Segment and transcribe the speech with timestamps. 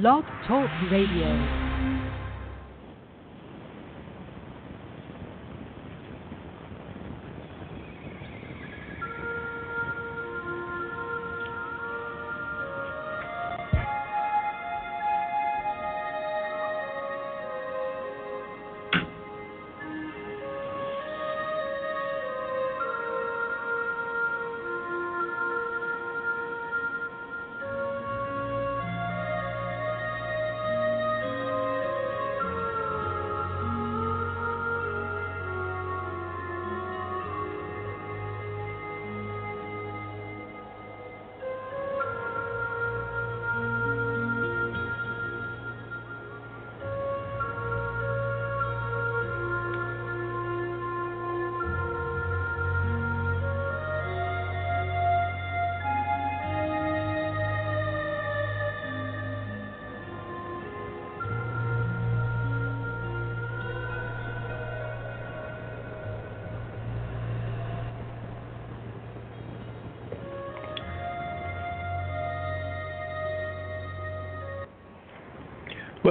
[0.00, 1.63] Blog Talk Radio.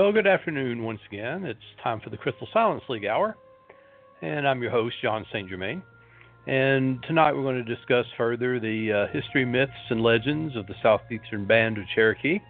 [0.04, 1.46] Well, good afternoon once again.
[1.46, 3.38] It's time for the Crystal Silence League Hour,
[4.22, 5.50] and I'm your host, Jon St.
[5.50, 5.82] Germain.
[6.46, 10.74] And tonight we're going to discuss further the uh, history, myths, and legends of the
[10.84, 12.42] Southeastern Band of Cherokee.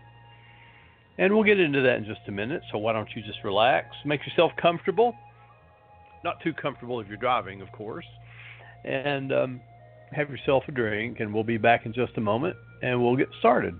[1.20, 3.86] And we'll get into that in just a minute, so why don't you just relax,
[4.04, 5.14] make yourself comfortable,
[6.24, 8.08] not too comfortable if you're driving, of course,
[8.84, 9.62] and um,
[10.12, 13.30] have yourself a drink, and we'll be back in just a moment, and we'll get
[13.38, 13.80] started.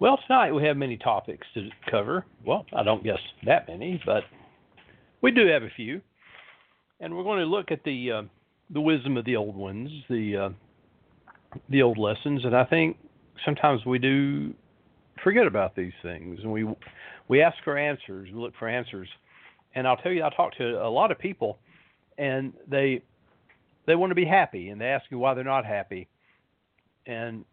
[0.00, 2.24] Well, tonight we have many topics to cover.
[2.46, 4.22] Well, I don't guess that many, but
[5.22, 6.00] we do have a few,
[7.00, 8.22] and we're going to look at the uh,
[8.70, 12.96] the wisdom of the old ones, the uh, the old lessons, and I think
[13.44, 14.54] sometimes we do
[15.24, 16.64] forget about these things, and we
[17.26, 19.08] we ask for answers, we look for answers,
[19.74, 21.58] and I'll tell you, I talk to a lot of people,
[22.18, 23.02] and they
[23.86, 26.06] they want to be happy, and they ask you why they're not happy,
[27.04, 27.44] and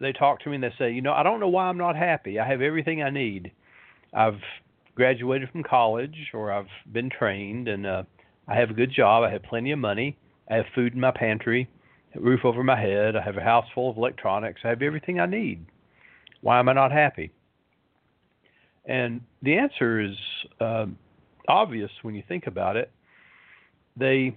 [0.00, 1.96] they talk to me and they say, you know, I don't know why I'm not
[1.96, 2.38] happy.
[2.38, 3.52] I have everything I need.
[4.14, 4.40] I've
[4.94, 8.02] graduated from college or I've been trained and uh,
[8.48, 9.22] I have a good job.
[9.22, 10.16] I have plenty of money.
[10.50, 11.68] I have food in my pantry,
[12.14, 13.14] a roof over my head.
[13.14, 14.62] I have a house full of electronics.
[14.64, 15.64] I have everything I need.
[16.40, 17.30] Why am I not happy?
[18.86, 20.16] And the answer is
[20.60, 20.86] uh,
[21.46, 22.90] obvious when you think about it.
[23.96, 24.36] They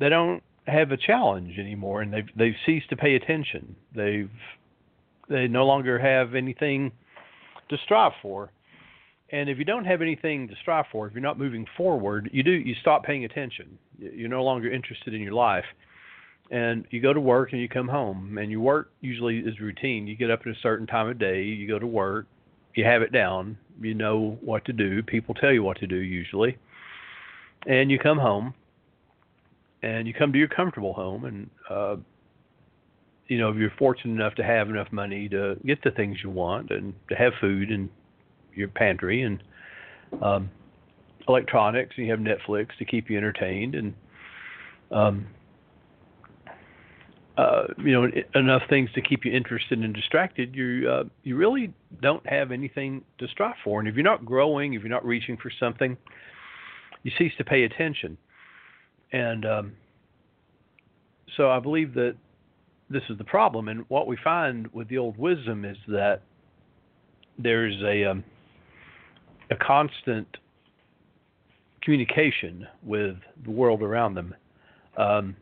[0.00, 3.76] they don't have a challenge anymore, and they've they've ceased to pay attention.
[3.94, 4.30] They've
[5.28, 6.92] they no longer have anything
[7.68, 8.50] to strive for.
[9.30, 12.42] And if you don't have anything to strive for, if you're not moving forward, you
[12.42, 13.78] do you stop paying attention.
[13.98, 15.64] You're no longer interested in your life.
[16.50, 20.06] And you go to work and you come home and your work usually is routine.
[20.06, 22.26] You get up at a certain time of day, you go to work,
[22.74, 25.02] you have it down, you know what to do.
[25.02, 26.58] People tell you what to do usually.
[27.66, 28.52] And you come home
[29.82, 31.96] and you come to your comfortable home and uh
[33.28, 36.30] you know, if you're fortunate enough to have enough money to get the things you
[36.30, 37.88] want and to have food in
[38.54, 39.42] your pantry and
[40.20, 40.50] um,
[41.28, 43.94] electronics, and you have Netflix to keep you entertained, and
[44.90, 45.26] um,
[47.38, 51.72] uh, you know, enough things to keep you interested and distracted, you uh, you really
[52.02, 53.80] don't have anything to strive for.
[53.80, 55.96] And if you're not growing, if you're not reaching for something,
[57.02, 58.18] you cease to pay attention.
[59.12, 59.72] And um,
[61.36, 62.16] so I believe that
[62.92, 63.68] this is the problem.
[63.68, 66.22] And what we find with the old wisdom is that
[67.38, 68.24] there's a um,
[69.50, 70.28] a constant
[71.82, 74.34] communication with the world around them,
[74.96, 75.36] um,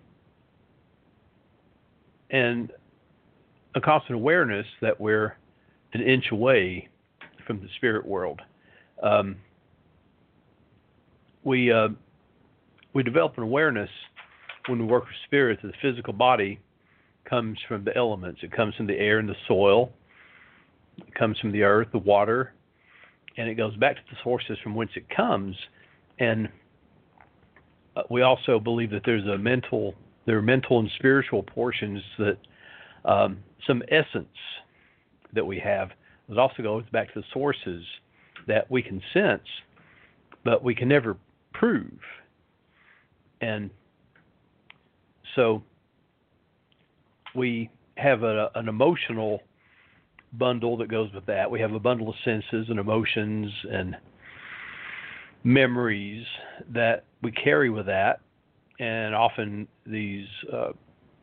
[2.31, 2.73] and
[3.75, 5.37] a constant awareness that we're
[5.93, 6.89] an inch away
[7.47, 8.41] from the spirit world.
[9.03, 9.37] Um,
[11.45, 11.89] we uh,
[12.93, 13.91] we develop an awareness
[14.67, 16.61] when we work with spirit that the physical body
[17.31, 18.41] comes from the elements.
[18.43, 19.93] It comes from the air and the soil.
[20.99, 22.53] It comes from the earth, the water,
[23.39, 25.57] and it goes back to the sources from whence it comes.
[26.19, 26.49] And
[27.97, 29.95] uh, we also believe that there's a mental,
[30.27, 32.37] there are mental and spiritual portions that
[33.05, 34.27] um, some essence
[35.33, 35.91] that we have
[36.29, 37.83] that also goes back to the sources
[38.47, 39.47] that we can sense,
[40.45, 41.17] but we can never
[41.53, 41.99] prove.
[43.41, 43.71] And
[45.37, 45.63] so
[47.35, 49.41] we have a, an emotional
[50.33, 51.51] bundle that goes with that.
[51.51, 53.97] We have a bundle of senses and emotions and
[55.45, 56.25] memories
[56.73, 58.21] that we carry with that.
[58.79, 60.71] And often these, uh,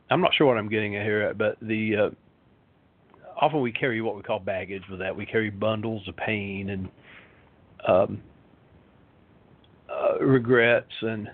[0.09, 2.09] I'm not sure what I'm getting at here, but the uh,
[3.39, 5.15] often we carry what we call baggage with that.
[5.15, 6.89] We carry bundles of pain and
[7.87, 8.21] um,
[9.89, 11.29] uh, regrets and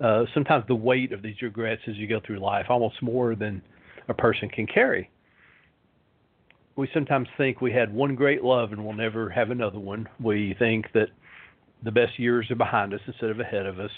[0.00, 3.60] uh, sometimes the weight of these regrets as you go through life, almost more than
[4.10, 5.08] a person can carry.
[6.76, 10.08] We sometimes think we had one great love and we'll never have another one.
[10.20, 11.08] We think that
[11.84, 13.90] the best years are behind us instead of ahead of us.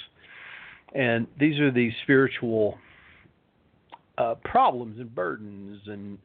[0.94, 2.79] And these are these spiritual
[4.19, 6.19] uh, problems and burdens and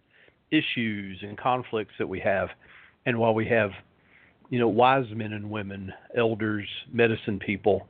[0.51, 2.49] issues and conflicts that we have.
[3.05, 3.71] And while we have,
[4.49, 7.87] you know, wise men and women, elders, medicine people,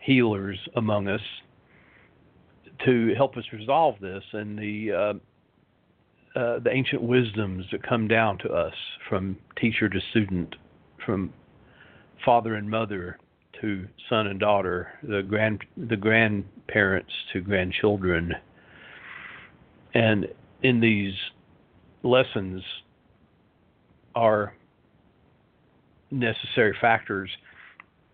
[0.00, 1.20] healers among us
[2.84, 8.36] to help us resolve this and the uh, uh, the ancient wisdoms that come down
[8.38, 8.74] to us
[9.08, 10.56] from teacher to student,
[11.06, 11.32] from
[12.24, 13.18] father and mother
[13.60, 18.32] to son and daughter, the grand the grandparents to grandchildren,
[19.94, 20.26] and
[20.62, 21.14] in these
[22.02, 22.62] lessons
[24.14, 24.54] are
[26.10, 27.30] necessary factors.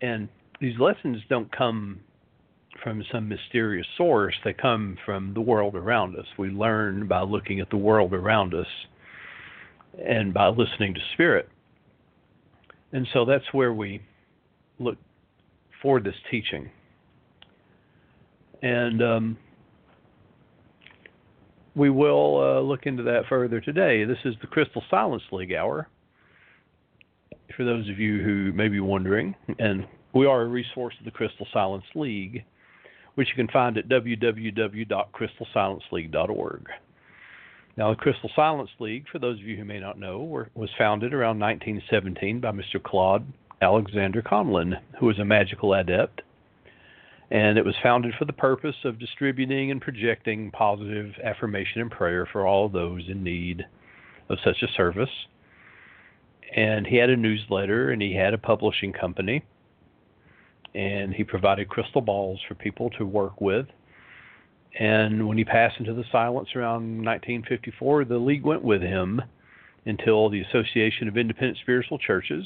[0.01, 0.29] And
[0.59, 1.99] these lessons don't come
[2.83, 4.35] from some mysterious source.
[4.43, 6.25] They come from the world around us.
[6.37, 8.67] We learn by looking at the world around us
[10.03, 11.49] and by listening to spirit.
[12.93, 14.01] And so that's where we
[14.79, 14.97] look
[15.81, 16.69] for this teaching.
[18.61, 19.37] And um,
[21.75, 24.03] we will uh, look into that further today.
[24.03, 25.87] This is the Crystal Silence League Hour.
[27.55, 31.11] For those of you who may be wondering, and we are a resource of the
[31.11, 32.43] Crystal Silence League,
[33.15, 36.67] which you can find at www.crystalsilenceleague.org.
[37.77, 40.69] Now, the Crystal Silence League, for those of you who may not know, were, was
[40.77, 42.83] founded around 1917 by Mr.
[42.83, 43.25] Claude
[43.61, 46.21] Alexander Conlin, who was a magical adept.
[47.29, 52.27] And it was founded for the purpose of distributing and projecting positive affirmation and prayer
[52.29, 53.65] for all those in need
[54.27, 55.07] of such a service.
[56.53, 59.45] And he had a newsletter and he had a publishing company
[60.73, 63.67] and he provided crystal balls for people to work with.
[64.79, 69.21] And when he passed into the silence around 1954, the league went with him
[69.85, 72.45] until the Association of Independent Spiritual Churches,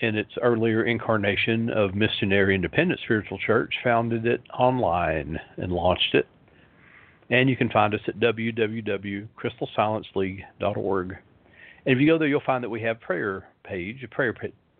[0.00, 6.26] in its earlier incarnation of Missionary Independent Spiritual Church, founded it online and launched it.
[7.30, 11.16] And you can find us at www.crystalsilenceleague.org.
[11.86, 14.34] And if you go there, you'll find that we have prayer page, a prayer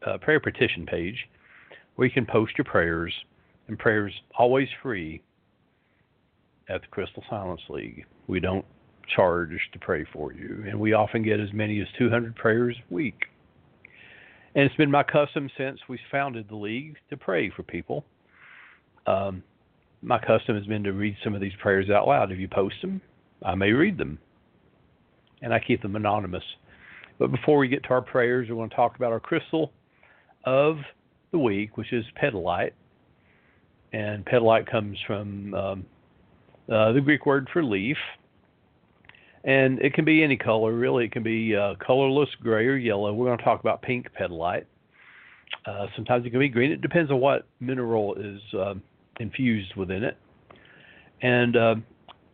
[0.06, 1.26] uh, prayer petition page,
[1.96, 3.12] where you can post your prayers,
[3.68, 5.22] and prayers always free
[6.68, 8.04] at the Crystal Silence League.
[8.26, 8.64] We don't
[9.14, 12.94] charge to pray for you, and we often get as many as 200 prayers a
[12.94, 13.24] week.
[14.54, 18.04] And it's been my custom since we founded the league to pray for people.
[19.06, 19.42] Um,
[20.02, 22.32] my custom has been to read some of these prayers out loud.
[22.32, 23.00] If you post them,
[23.44, 24.18] I may read them,
[25.42, 26.44] and I keep them anonymous.
[27.18, 29.72] But before we get to our prayers, we want to talk about our crystal
[30.44, 30.76] of
[31.36, 32.72] the week, which is petalite.
[33.92, 35.86] And petalite comes from um,
[36.72, 37.98] uh, the Greek word for leaf.
[39.44, 41.04] And it can be any color, really.
[41.04, 43.12] It can be uh, colorless, gray, or yellow.
[43.12, 44.64] We're going to talk about pink petalite.
[45.64, 46.72] Uh, sometimes it can be green.
[46.72, 48.74] It depends on what mineral is uh,
[49.20, 50.16] infused within it.
[51.22, 51.74] And uh,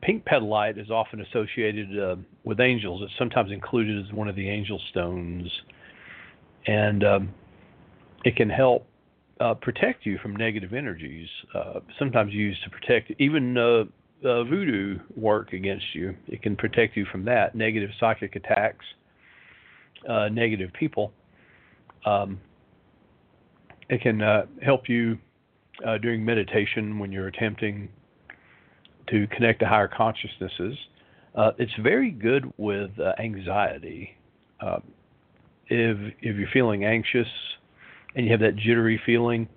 [0.00, 3.02] pink petalite is often associated uh, with angels.
[3.02, 5.50] It's sometimes included as one of the angel stones.
[6.66, 7.34] And um,
[8.24, 8.86] it can help
[9.42, 11.28] uh, protect you from negative energies.
[11.54, 13.84] Uh, sometimes used to protect even uh,
[14.24, 16.14] uh, voodoo work against you.
[16.28, 18.84] It can protect you from that negative psychic attacks,
[20.08, 21.12] uh, negative people.
[22.06, 22.40] Um,
[23.88, 25.18] it can uh, help you
[26.00, 27.88] during meditation when you're attempting
[29.08, 30.76] to connect to higher consciousnesses.
[31.58, 34.16] It's very good with anxiety.
[34.60, 34.78] Uh,
[35.66, 37.26] if if you're feeling anxious
[38.14, 39.48] and you have that jittery feeling,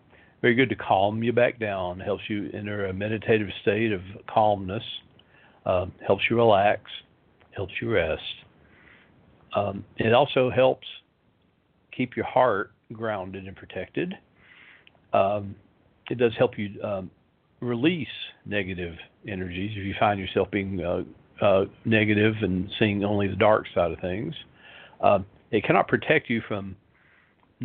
[0.42, 2.00] very good to calm you back down.
[2.00, 4.84] Helps you enter a meditative state of calmness.
[5.66, 6.82] Uh, helps you relax.
[7.52, 8.22] Helps you rest.
[9.56, 10.86] Um, it also helps
[11.96, 14.14] keep your heart grounded and protected.
[15.14, 15.56] Um,
[16.10, 17.10] it does help you um,
[17.62, 18.08] release
[18.46, 18.96] negative
[19.28, 21.04] energies if you find yourself being uh,
[21.44, 24.36] uh, negative and seeing only the dark side of things.
[25.02, 26.76] Um, it cannot protect you from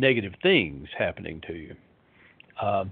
[0.01, 1.75] negative things happening to you,
[2.61, 2.91] um,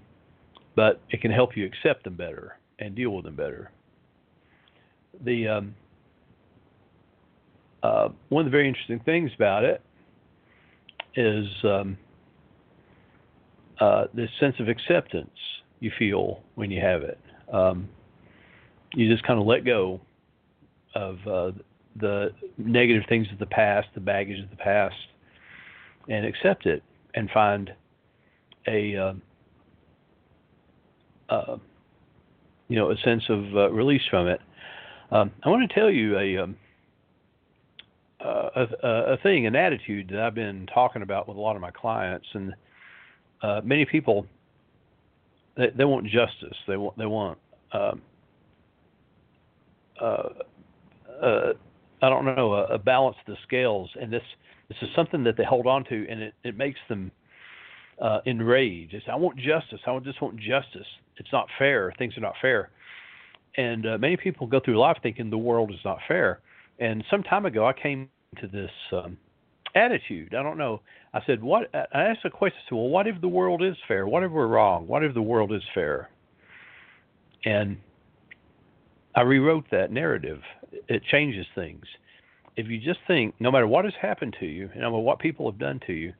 [0.75, 3.71] but it can help you accept them better and deal with them better.
[5.25, 5.75] The um,
[7.83, 9.81] uh, one of the very interesting things about it
[11.15, 11.97] is um,
[13.81, 15.31] uh, this sense of acceptance
[15.79, 17.19] you feel when you have it.
[17.51, 17.89] Um,
[18.93, 19.99] you just kind of let go
[20.95, 21.51] of uh,
[21.95, 24.95] the negative things of the past, the baggage of the past,
[26.07, 26.83] and accept it
[27.15, 27.73] and find
[28.67, 29.13] a uh,
[31.29, 31.57] uh,
[32.67, 34.41] you know a sense of uh, release from it.
[35.11, 36.55] Um, I want to tell you a, um,
[38.19, 41.71] a, a thing, an attitude that I've been talking about with a lot of my
[41.71, 42.53] clients, and
[43.41, 44.27] uh, many people
[45.57, 46.57] they, they want justice.
[46.67, 47.37] They want they want
[47.73, 48.01] um,
[49.99, 50.29] uh,
[51.21, 51.53] uh,
[52.01, 54.23] I don't know a, a balance of the scales, and this
[54.69, 57.11] this is something that they hold on to, and it, it makes them
[58.01, 58.93] uh, enraged.
[58.93, 59.79] It's I want justice.
[59.85, 60.87] I just want justice.
[61.17, 61.93] It's not fair.
[61.97, 62.69] Things are not fair,
[63.57, 66.39] and uh, many people go through life thinking the world is not fair.
[66.79, 68.09] And some time ago, I came
[68.39, 69.17] to this um,
[69.75, 70.33] attitude.
[70.33, 70.81] I don't know.
[71.13, 71.69] I said, what?
[71.73, 72.59] I asked a question.
[72.65, 74.07] I said, well, what if the world is fair?
[74.07, 74.87] What if we're wrong?
[74.87, 76.09] What if the world is fair?
[77.45, 77.77] And
[79.15, 80.41] I rewrote that narrative.
[80.87, 81.83] It changes things.
[82.59, 85.49] If you just think, no matter what has happened to you, no matter what people
[85.49, 86.11] have done to you,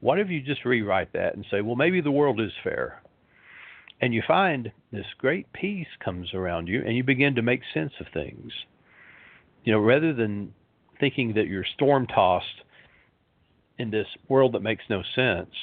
[0.00, 3.00] what if you just rewrite that and say, well, maybe the world is fair?
[4.00, 7.92] And you find this great peace comes around you, and you begin to make sense
[8.00, 8.50] of things.
[9.62, 10.54] You know, rather than
[10.98, 12.64] thinking that you're storm tossed
[13.78, 15.54] in this world that makes no sense,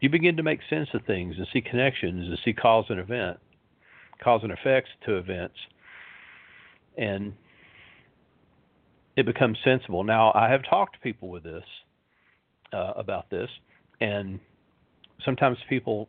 [0.00, 3.36] you begin to make sense of things and see connections and see cause and event,
[4.24, 5.56] cause and effects to events.
[6.96, 7.34] And
[9.18, 10.04] it becomes sensible.
[10.04, 11.64] Now, I have talked to people with this,
[12.72, 13.50] uh, about this,
[14.00, 14.38] and
[15.24, 16.08] sometimes people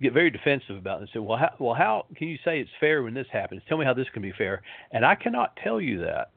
[0.00, 2.70] get very defensive about it and say, well how, well, how can you say it's
[2.78, 3.62] fair when this happens?
[3.68, 4.62] Tell me how this can be fair.
[4.92, 6.30] And I cannot tell you that.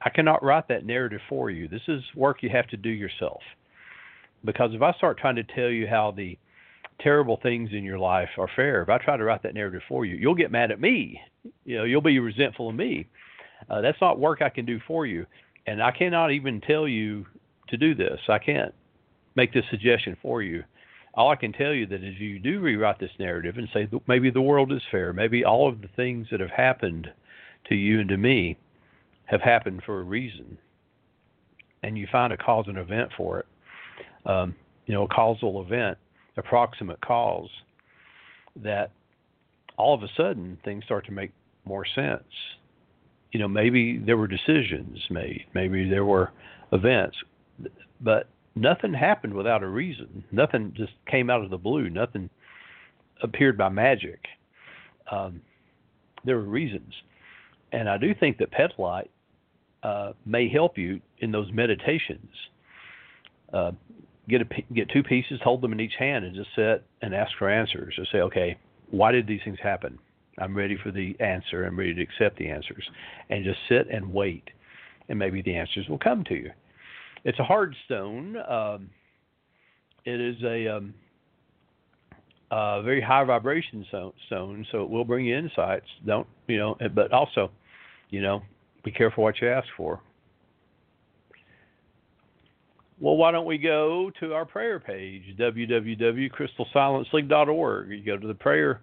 [0.00, 1.66] I cannot write that narrative for you.
[1.66, 3.40] This is work you have to do yourself.
[4.44, 6.38] Because if I start trying to tell you how the
[7.00, 10.04] terrible things in your life are fair, if I try to write that narrative for
[10.04, 11.20] you, you'll get mad at me.
[11.64, 13.08] You know, you'll be resentful of me.
[13.68, 15.26] Uh, that's not work I can do for you,
[15.66, 17.26] and I cannot even tell you
[17.68, 18.20] to do this.
[18.28, 18.74] I can't
[19.34, 20.64] make this suggestion for you.
[21.14, 24.30] All I can tell you that is you do rewrite this narrative and say maybe
[24.30, 27.08] the world is fair, maybe all of the things that have happened
[27.68, 28.56] to you and to me
[29.26, 30.58] have happened for a reason,
[31.82, 33.46] and you find a cause and event for it.
[34.26, 34.54] Um,
[34.86, 35.98] you know, a causal event,
[36.36, 37.48] approximate cause,
[38.56, 38.90] that
[39.76, 41.30] all of a sudden things start to make
[41.64, 42.24] more sense.
[43.32, 46.32] You know, maybe there were decisions made, maybe there were
[46.72, 47.16] events,
[48.00, 50.24] but nothing happened without a reason.
[50.32, 51.90] Nothing just came out of the blue.
[51.90, 52.28] Nothing
[53.22, 54.20] appeared by magic.
[55.10, 55.40] Um,
[56.24, 56.92] there were reasons,
[57.72, 59.10] and I do think that Petalite
[59.82, 62.30] uh, may help you in those meditations.
[63.52, 63.72] Uh,
[64.28, 67.32] get a get two pieces, hold them in each hand, and just sit and ask
[67.38, 67.94] for answers.
[67.96, 68.56] Just say, okay,
[68.90, 69.98] why did these things happen?
[70.40, 71.64] I'm ready for the answer.
[71.64, 72.82] I'm ready to accept the answers,
[73.28, 74.48] and just sit and wait,
[75.08, 76.50] and maybe the answers will come to you.
[77.24, 78.36] It's a hard stone.
[78.48, 78.90] Um,
[80.04, 80.94] it is a um,
[82.50, 85.86] uh, very high vibration stone, so it will bring you insights.
[86.06, 86.76] Don't you know?
[86.94, 87.50] But also,
[88.08, 88.42] you know,
[88.82, 90.00] be careful what you ask for.
[92.98, 97.90] Well, why don't we go to our prayer page, www.crystalsilenceleague.org.
[97.90, 98.82] You go to the prayer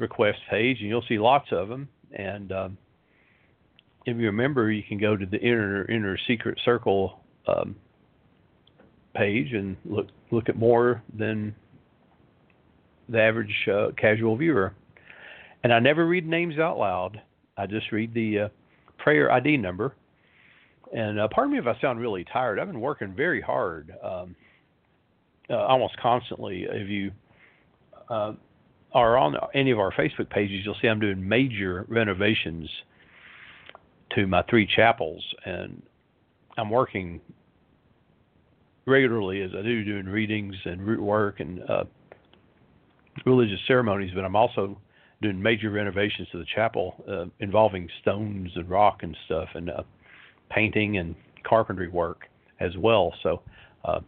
[0.00, 1.88] request page, and you'll see lots of them.
[2.12, 2.78] And um,
[4.06, 7.76] if you remember, you can go to the inner inner secret circle um,
[9.14, 11.54] page and look look at more than
[13.08, 14.74] the average uh, casual viewer.
[15.62, 17.20] And I never read names out loud.
[17.56, 18.48] I just read the uh,
[18.98, 19.94] prayer ID number.
[20.96, 22.58] And uh, pardon me if I sound really tired.
[22.58, 23.92] I've been working very hard.
[24.02, 24.34] Um,
[25.50, 27.10] uh, almost constantly, if you
[28.94, 32.68] uh, are on any of our Facebook pages, you'll see I'm doing major renovations
[34.14, 35.82] to my three chapels, and
[36.58, 37.20] I'm working
[38.86, 41.84] regularly as I do, doing readings and root work and uh,
[43.24, 44.10] religious ceremonies.
[44.14, 44.78] But I'm also
[45.22, 49.82] doing major renovations to the chapel uh, involving stones and rock and stuff, and uh,
[50.50, 52.22] painting and carpentry work
[52.58, 53.12] as well.
[53.22, 53.42] So
[53.84, 54.00] uh,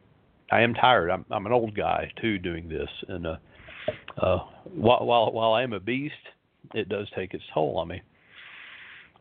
[0.51, 1.11] I am tired.
[1.11, 3.27] I'm, I'm an old guy too doing this, and
[4.19, 6.15] uh, while, while while I am a beast,
[6.75, 8.03] it does take its toll on me.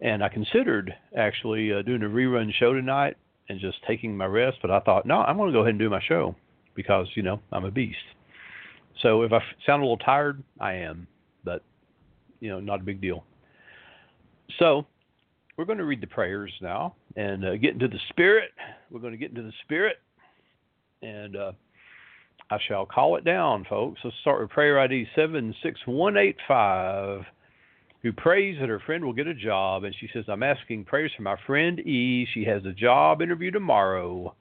[0.01, 3.17] And I considered actually uh, doing a rerun show tonight
[3.49, 5.79] and just taking my rest, but I thought, no, I'm going to go ahead and
[5.79, 6.35] do my show
[6.75, 7.97] because you know I'm a beast.
[9.01, 11.07] So if I sound a little tired, I am,
[11.43, 11.63] but
[12.39, 13.23] you know, not a big deal.
[14.59, 14.85] So
[15.57, 18.51] we're going to read the prayers now and uh, get into the spirit.
[18.89, 19.97] We're going to get into the spirit,
[21.01, 21.51] and uh,
[22.51, 24.01] I shall call it down, folks.
[24.03, 27.21] Let's start with prayer ID seven six one eight five,
[28.01, 31.13] who prays that her friend will get a job, and she says, "I'm asking prayers
[31.15, 32.27] for my friend E.
[32.33, 34.35] She has a job interview tomorrow."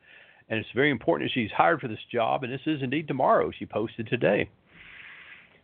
[0.48, 3.52] And it's very important that she's hired for this job, and this is indeed tomorrow.
[3.56, 4.50] She posted today.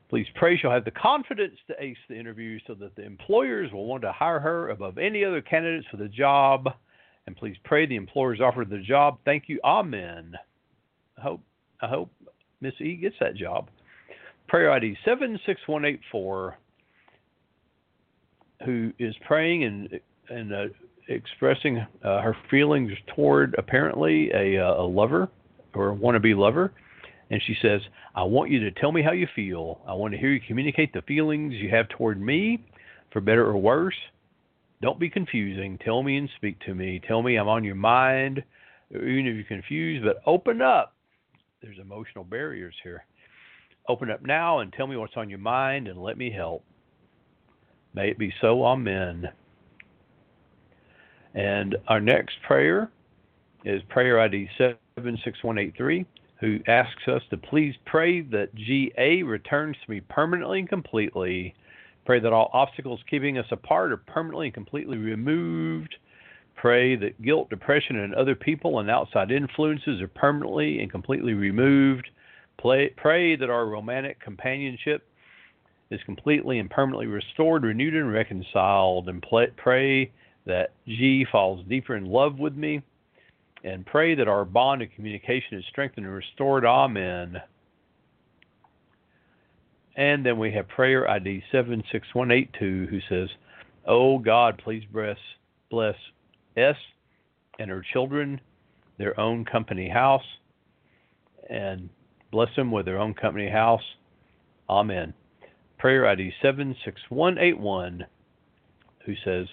[0.09, 3.87] Please pray she'll have the confidence to ace the interview so that the employers will
[3.87, 6.69] want to hire her above any other candidates for the job.
[7.27, 9.19] And please pray the employers offer the job.
[9.25, 9.59] Thank you.
[9.65, 10.35] Amen.
[11.19, 11.41] I hope
[11.83, 12.11] I hope
[12.67, 13.69] Miss E gets that job.
[14.49, 16.59] Prayer ID seven six one eight four,
[18.65, 20.65] who is praying and and uh,
[21.09, 25.29] expressing uh, her feelings toward apparently a, uh, a lover
[25.75, 26.73] or a wannabe lover
[27.31, 27.81] and she says,
[28.15, 29.81] I want you to tell me how you feel.
[29.87, 32.65] I want to hear you communicate the feelings you have toward me,
[33.13, 33.97] for better or worse.
[34.81, 35.79] Don't be confusing.
[35.85, 37.01] Tell me and speak to me.
[37.07, 38.45] Tell me I'm on your mind,
[38.93, 40.95] even if you're confused, but open up.
[41.63, 43.05] There's emotional barriers here.
[43.89, 46.65] Open up now and tell me what's on your mind and let me help.
[47.95, 48.65] May it be so.
[48.65, 49.29] Amen.
[51.35, 52.91] And our next prayer
[53.65, 56.05] is prayer ID 76183
[56.41, 61.55] who asks us to please pray that GA returns to me permanently and completely.
[62.05, 65.95] Pray that all obstacles keeping us apart are permanently and completely removed.
[66.57, 72.09] Pray that guilt, depression, and other people and outside influences are permanently and completely removed.
[72.59, 75.07] Pray, pray that our romantic companionship
[75.91, 79.09] is completely and permanently restored, renewed, and reconciled.
[79.09, 80.11] And play, pray
[80.47, 82.83] that G falls deeper in love with me
[83.63, 86.65] and pray that our bond of communication is strengthened and restored.
[86.65, 87.41] Amen.
[89.97, 93.29] And then we have prayer ID 76182 who says,
[93.87, 95.19] Oh God, please bless,
[95.71, 95.97] bless
[96.57, 96.77] S
[97.59, 98.41] and her children,
[98.99, 100.25] their own company house,
[101.49, 101.89] and
[102.31, 103.83] bless them with their own company house.
[104.69, 105.15] Amen.
[105.79, 108.07] Prayer ID 76181
[109.05, 109.47] who says,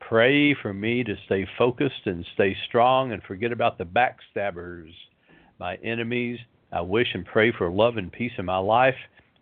[0.00, 4.92] Pray for me to stay focused and stay strong and forget about the backstabbers,
[5.58, 6.38] my enemies.
[6.72, 8.94] I wish and pray for love and peace in my life,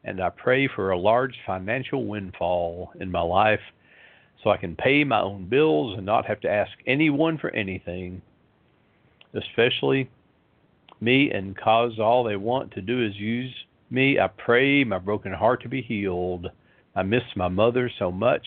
[0.04, 3.60] and I pray for a large financial windfall in my life
[4.46, 8.22] so I can pay my own bills and not have to ask anyone for anything,
[9.34, 10.08] especially
[11.00, 13.52] me, and cause all they want to do is use
[13.90, 14.20] me.
[14.20, 16.46] I pray my broken heart to be healed.
[16.94, 18.46] I miss my mother so much.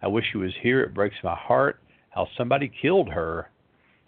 [0.00, 0.82] I wish she was here.
[0.82, 3.50] It breaks my heart how somebody killed her.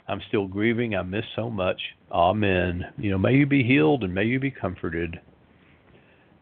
[0.07, 0.95] I'm still grieving.
[0.95, 1.81] I miss so much.
[2.13, 2.85] Amen.
[2.99, 5.19] You know, may you be healed and may you be comforted.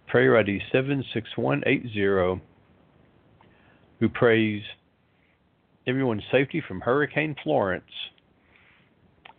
[0.08, 2.42] Prayer ID 76180,
[3.98, 4.62] who prays
[5.90, 7.82] everyone's safety from Hurricane Florence.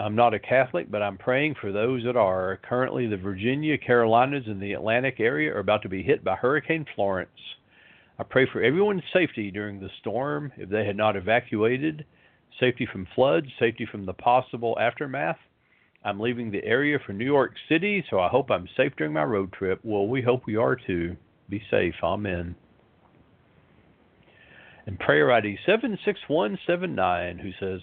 [0.02, 2.60] I'm not a Catholic, but I'm praying for those that are.
[2.68, 6.86] Currently, the Virginia, Carolinas, and the Atlantic area are about to be hit by Hurricane
[6.94, 7.30] Florence.
[8.20, 12.06] I pray for everyone's safety during the storm if they had not evacuated,
[12.60, 15.40] safety from floods, safety from the possible aftermath.
[16.04, 19.24] I'm leaving the area for New York City, so I hope I'm safe during my
[19.24, 19.80] road trip.
[19.84, 21.16] Well, we hope we are too.
[21.48, 21.96] Be safe.
[22.04, 22.56] Amen.
[24.86, 27.82] And prayer ID 76179, who says,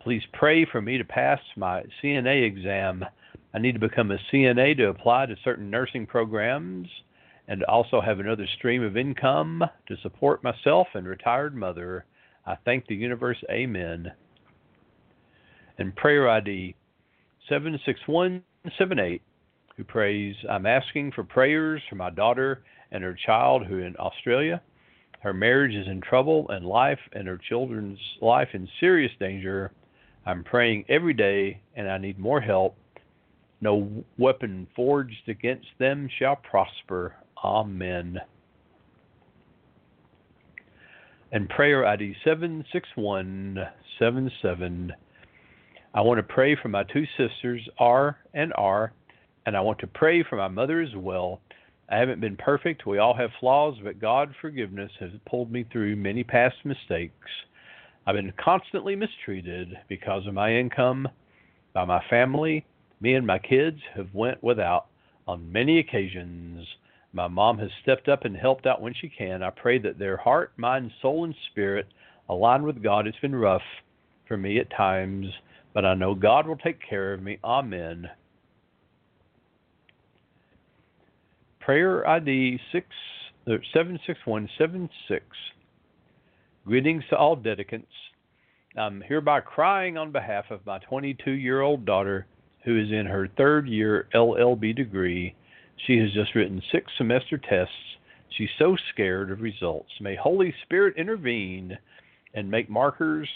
[0.00, 3.04] Please pray for me to pass my CNA exam.
[3.54, 6.88] I need to become a CNA to apply to certain nursing programs
[7.48, 12.04] and also have another stream of income to support myself and retired mother.
[12.46, 13.38] I thank the universe.
[13.50, 14.12] Amen.
[15.78, 16.74] And prayer ID
[17.48, 19.22] 76178,
[19.76, 24.62] who prays, I'm asking for prayers for my daughter and her child who in Australia.
[25.24, 29.72] Her marriage is in trouble and life and her children's life in serious danger.
[30.26, 32.76] I'm praying every day and I need more help
[33.62, 37.14] No weapon forged against them shall prosper.
[37.42, 38.20] Amen.
[41.32, 44.92] And prayer ID 76177.
[45.94, 48.92] I want to pray for my two sisters, R and R,
[49.46, 51.40] and I want to pray for my mother as well.
[51.90, 52.86] I haven't been perfect.
[52.86, 57.28] We all have flaws, but God's forgiveness has pulled me through many past mistakes.
[58.06, 61.08] I've been constantly mistreated because of my income
[61.72, 62.64] by my family.
[63.00, 64.86] Me and my kids have went without
[65.26, 66.66] on many occasions.
[67.12, 69.42] My mom has stepped up and helped out when she can.
[69.42, 71.86] I pray that their heart, mind, soul, and spirit
[72.28, 73.06] align with God.
[73.06, 73.62] It's been rough
[74.26, 75.26] for me at times,
[75.74, 77.38] but I know God will take care of me.
[77.44, 78.08] Amen.
[81.64, 82.86] Prayer ID 6,
[83.46, 85.24] uh, 76176.
[86.66, 87.86] Greetings to all dedicants.
[88.76, 92.26] I'm hereby crying on behalf of my 22 year old daughter
[92.66, 95.34] who is in her third year LLB degree.
[95.86, 97.72] She has just written six semester tests.
[98.36, 99.88] She's so scared of results.
[100.02, 101.78] May Holy Spirit intervene
[102.34, 103.28] and make markers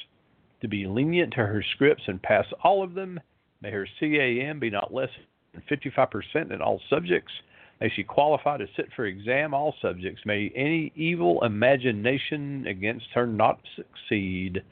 [0.60, 3.18] to be lenient to her scripts and pass all of them.
[3.62, 5.08] May her CAM be not less
[5.54, 7.32] than 55% in all subjects.
[7.80, 10.22] May she qualify to sit for exam all subjects.
[10.26, 14.62] May any evil imagination against her not succeed.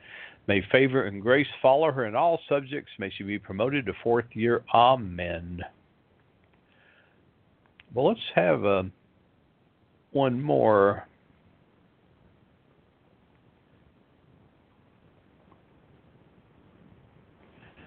[0.48, 2.90] May favor and grace follow her in all subjects.
[2.98, 4.64] May she be promoted to fourth year.
[4.74, 5.60] Amen.
[7.94, 8.82] Well, let's have uh,
[10.10, 11.06] one more.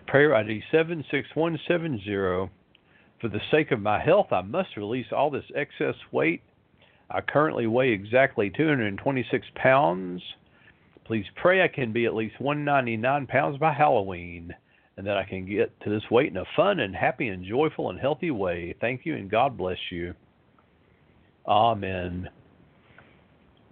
[0.08, 2.52] Prayer ID 76170.
[3.22, 6.42] For the sake of my health, I must release all this excess weight.
[7.10, 10.22] I currently weigh exactly 226 pounds.
[11.06, 14.54] Please pray I can be at least 199 pounds by Halloween
[14.96, 17.90] and that I can get to this weight in a fun and happy and joyful
[17.90, 18.76] and healthy way.
[18.82, 20.14] Thank you and God bless you.
[21.48, 22.30] Amen.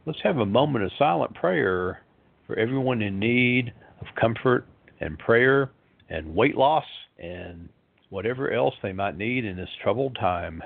[0.05, 2.01] Let's have a moment of silent prayer
[2.47, 4.65] for everyone in need of comfort
[5.01, 5.69] and prayer
[6.09, 6.85] and weight loss
[7.19, 7.67] and
[8.09, 10.61] whatever else they might need in this troubled time.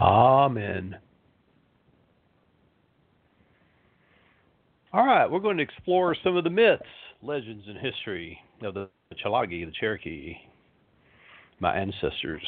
[0.00, 0.96] Amen.
[4.92, 6.82] All right, we're going to explore some of the myths,
[7.22, 8.88] legends, and history of the
[9.22, 10.36] Tsalagi, the Cherokee,
[11.60, 12.42] my ancestors.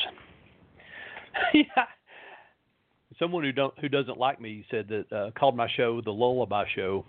[1.54, 1.84] yeah.
[3.18, 6.64] Someone who don't who doesn't like me said that uh, called my show the Lullaby
[6.74, 7.04] Show,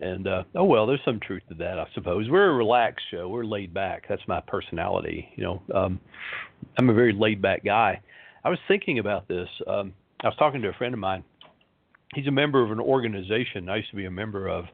[0.00, 2.28] and uh, oh well, there's some truth to that, I suppose.
[2.30, 3.28] We're a relaxed show.
[3.28, 4.04] We're laid back.
[4.08, 5.28] That's my personality.
[5.36, 6.00] You know, um,
[6.78, 8.00] I'm a very laid back guy.
[8.44, 9.48] I was thinking about this.
[9.66, 11.24] Um, I was talking to a friend of mine.
[12.14, 14.64] He's a member of an organization I used to be a member of,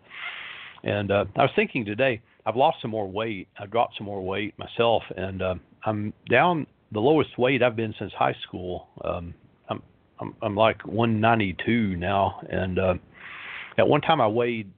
[0.82, 2.20] and uh, I was thinking today.
[2.46, 3.48] I've lost some more weight.
[3.58, 5.54] I dropped some more weight myself, and uh,
[5.84, 8.88] I'm down the lowest weight I've been since high school.
[9.04, 9.34] Um,
[9.68, 9.82] I'm
[10.18, 12.94] I'm I'm like 192 now, and uh,
[13.76, 14.72] at one time I weighed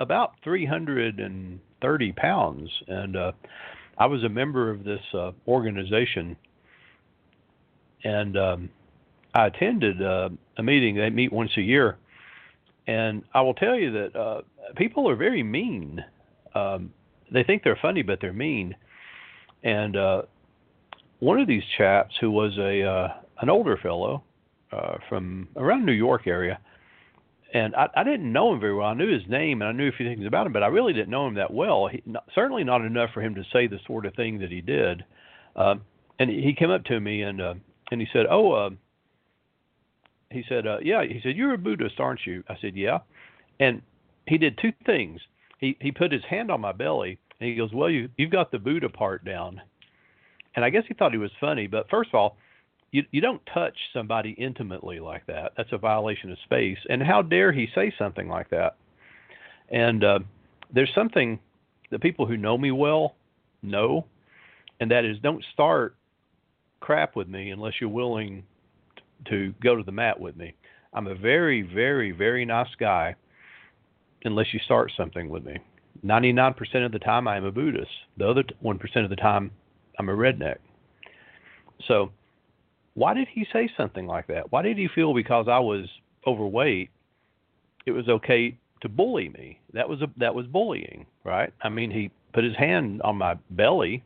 [0.00, 3.32] about 330 pounds, and uh,
[3.98, 6.36] I was a member of this uh, organization,
[8.04, 8.70] and um,
[9.34, 10.96] I attended uh, a meeting.
[10.96, 11.96] They meet once a year,
[12.86, 14.42] and I will tell you that uh,
[14.76, 16.04] people are very mean.
[16.54, 16.92] Um,
[17.32, 18.76] they think they're funny, but they're mean.
[19.62, 20.22] And uh,
[21.18, 23.08] one of these chaps, who was a uh,
[23.40, 24.22] an older fellow
[24.70, 26.60] uh, from around New York area,
[27.54, 28.88] and I, I didn't know him very well.
[28.88, 30.92] I knew his name and I knew a few things about him, but I really
[30.92, 31.86] didn't know him that well.
[31.86, 34.60] He, not, certainly not enough for him to say the sort of thing that he
[34.60, 35.04] did.
[35.54, 35.76] Uh,
[36.18, 37.54] and he came up to me and uh,
[37.90, 38.70] and he said, "Oh, uh,
[40.30, 43.00] he said, uh, yeah." He said, "You're a Buddhist, aren't you?" I said, "Yeah."
[43.60, 43.82] And
[44.26, 45.20] he did two things.
[45.58, 48.50] He he put his hand on my belly and he goes, "Well, you you've got
[48.50, 49.60] the Buddha part down."
[50.56, 52.36] And I guess he thought he was funny, but first of all,
[52.92, 55.52] you you don't touch somebody intimately like that.
[55.56, 56.78] That's a violation of space.
[56.88, 58.76] And how dare he say something like that?
[59.68, 60.18] And uh,
[60.72, 61.38] there's something
[61.90, 63.16] that people who know me well
[63.62, 64.06] know,
[64.80, 65.96] and that is don't start
[66.84, 68.44] crap with me unless you're willing
[69.24, 70.54] to go to the mat with me.
[70.92, 73.14] I'm a very, very, very nice guy
[74.24, 75.56] unless you start something with me.
[76.04, 77.90] 99% of the time, I am a Buddhist.
[78.18, 79.50] The other 1% of the time,
[79.98, 80.58] I'm a redneck.
[81.88, 82.12] So
[82.92, 84.52] why did he say something like that?
[84.52, 85.86] Why did he feel because I was
[86.26, 86.90] overweight,
[87.86, 89.58] it was okay to bully me?
[89.72, 91.50] That was a, that was bullying, right?
[91.62, 94.04] I mean, he put his hand on my belly,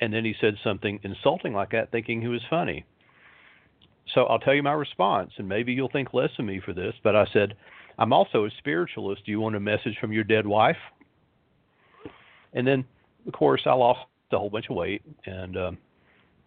[0.00, 2.84] and then he said something insulting like that, thinking he was funny.
[4.14, 6.94] So I'll tell you my response, and maybe you'll think less of me for this,
[7.04, 7.54] but I said,
[7.98, 9.24] I'm also a spiritualist.
[9.26, 10.78] Do you want a message from your dead wife?
[12.54, 12.84] And then,
[13.26, 14.00] of course, I lost
[14.32, 15.78] a whole bunch of weight, and um,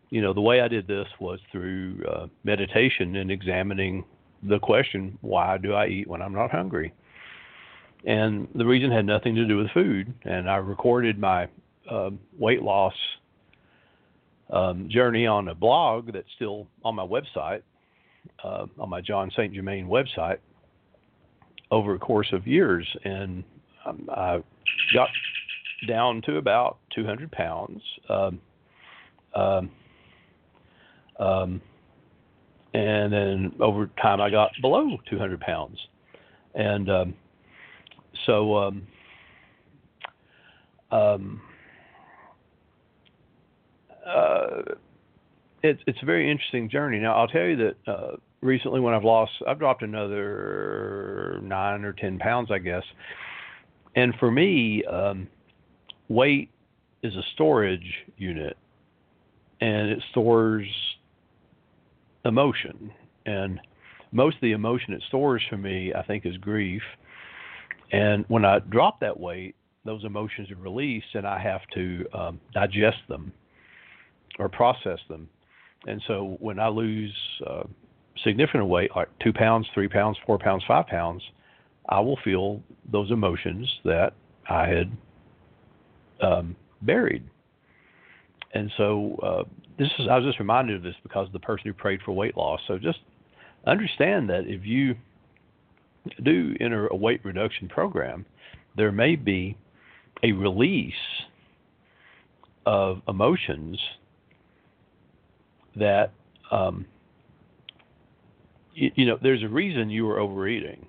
[0.10, 4.04] you know, the way I did this was through uh, meditation and examining
[4.44, 6.94] the question, why do I eat when I'm not hungry?
[8.06, 10.13] And the reason had nothing to do with food.
[10.24, 11.48] And I recorded my
[11.89, 12.94] uh, weight loss
[14.54, 17.63] um, journey on a blog that's still on my website,
[18.44, 19.54] uh, on my Jon St.
[19.54, 20.38] Germain website,
[21.72, 22.88] over a course of years.
[23.04, 23.44] And
[23.86, 24.44] um, I
[24.94, 25.10] got
[25.88, 27.82] down to about 200 pounds.
[28.10, 28.39] Um,
[29.36, 29.72] um
[31.20, 31.62] um,
[32.74, 35.78] and then over time, I got below 200 pounds.
[36.56, 37.13] And um,
[38.26, 38.88] so um,
[40.92, 41.42] um,
[44.54, 44.74] uh,
[45.63, 47.00] it's it's a very interesting journey.
[47.00, 51.94] Now I'll tell you that uh, recently when I've lost, I've dropped another nine or
[51.94, 52.84] ten pounds, I guess.
[53.96, 55.28] And for me, um,
[56.10, 56.50] weight
[57.02, 58.58] is a storage unit,
[59.62, 60.68] and it stores
[62.26, 62.92] emotion.
[63.26, 63.60] And
[64.12, 66.82] most of the emotion it stores for me, I think, is grief.
[67.92, 72.39] And when I drop that weight, those emotions are released, and I have to um,
[72.54, 73.32] digest them
[74.39, 75.30] or process them.
[75.86, 77.13] And so when I lose
[77.46, 77.63] uh,
[78.24, 81.22] significant weight, like two pounds, three pounds, four pounds, five pounds,
[81.89, 84.13] I will feel those emotions that
[84.50, 84.91] I had
[86.22, 87.24] um, buried.
[88.54, 89.43] And so uh,
[89.78, 92.12] this is I was just reminded of this because of the person who prayed for
[92.12, 92.62] weight loss.
[92.67, 93.00] So just
[93.65, 94.96] understand that if you
[96.24, 98.26] do enter a weight reduction program,
[98.78, 99.58] there may be
[100.24, 100.93] a release
[102.65, 103.80] of emotions
[105.76, 106.12] that
[106.52, 106.86] um,
[108.74, 110.86] you, you know there's a reason you were overeating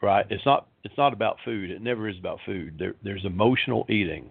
[0.00, 3.86] right it's not it's not about food it never is about food there, there's emotional
[3.88, 4.30] eating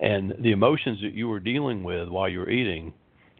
[0.00, 2.92] and the emotions that you were dealing with while you were eating,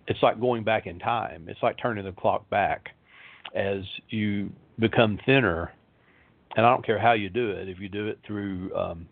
[0.09, 1.47] it's like going back in time.
[1.49, 2.91] It's like turning the clock back
[3.55, 5.73] as you become thinner.
[6.57, 7.69] And I don't care how you do it.
[7.69, 9.09] If you do it through um,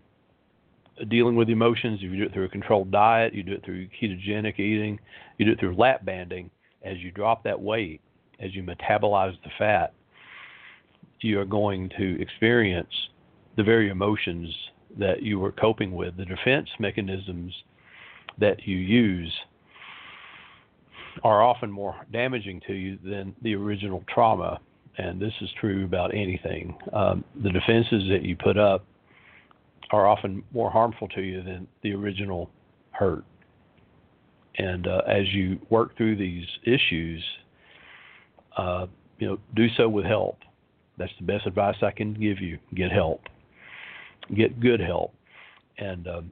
[1.09, 3.89] dealing with emotions, if you do it through a controlled diet, you do it through
[3.89, 4.99] ketogenic eating,
[5.39, 6.51] you do it through lap banding.
[6.85, 8.01] As you drop that weight,
[8.41, 9.93] as you metabolize the fat,
[11.21, 12.93] you are going to experience
[13.57, 14.55] the very emotions
[14.99, 17.53] that you were coping with, the defense mechanisms
[18.39, 19.33] that you use
[21.25, 24.61] are often more damaging to you than the original trauma.
[24.99, 26.77] And this is true about anything.
[26.93, 28.85] Um, the defenses that you put up
[29.91, 32.51] are often more harmful to you than the original
[32.91, 33.25] hurt.
[34.59, 37.23] And uh, as you work through these issues,
[38.57, 38.87] uh,
[39.19, 40.39] you know, do so with help.
[40.99, 42.59] That's the best advice I can give you.
[42.75, 43.23] Get help.
[44.35, 45.15] Get good help.
[45.79, 46.31] And um,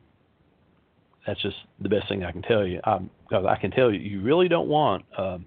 [1.26, 2.80] that's just the best thing I can tell you.
[2.84, 2.98] I,
[3.30, 5.44] I can tell you, you really don't want um,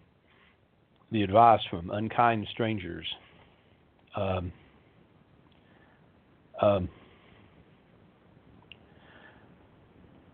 [1.12, 3.08] the advice from unkind strangers.
[4.16, 4.52] Um,
[6.62, 6.90] um,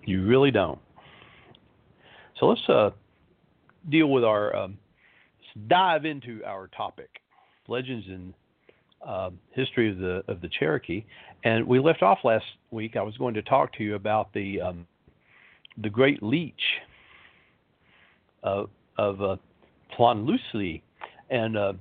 [0.05, 0.79] you really don't.
[2.39, 2.91] So let's uh,
[3.89, 4.77] deal with our, um,
[5.39, 7.21] let's dive into our topic,
[7.67, 8.33] legends and
[9.05, 11.03] uh, history of the of the Cherokee.
[11.43, 12.95] And we left off last week.
[12.95, 14.87] I was going to talk to you about the um,
[15.81, 16.53] the Great Leech
[18.43, 19.35] of, of uh,
[21.29, 21.73] And uh,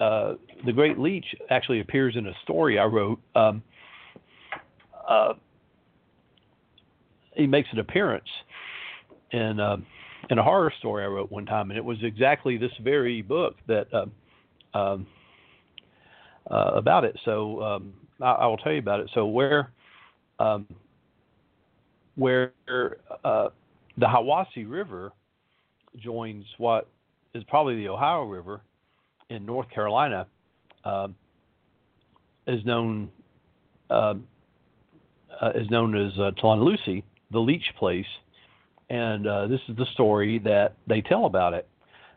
[0.00, 0.34] uh,
[0.66, 3.20] the Great Leech actually appears in a story I wrote.
[3.34, 3.62] Um,
[5.08, 5.34] uh,
[7.34, 8.28] he makes an appearance
[9.32, 9.76] in uh,
[10.30, 13.56] in a horror story I wrote one time, and it was exactly this very book
[13.66, 15.06] that uh, um,
[16.50, 17.18] uh, about it.
[17.24, 19.10] So um, I, I, will tell you about it.
[19.14, 19.70] So where
[20.38, 20.66] um,
[22.16, 22.52] where
[23.24, 23.48] uh,
[23.98, 25.12] the Hiwassee River
[25.98, 26.88] joins what
[27.34, 28.62] is probably the Ohio River
[29.30, 30.26] in North Carolina,
[30.84, 31.08] uh,
[32.46, 33.10] is known
[33.90, 34.14] uh,
[35.40, 36.30] uh, is known as uh,
[37.34, 38.06] the leech place,
[38.88, 41.68] and uh, this is the story that they tell about it.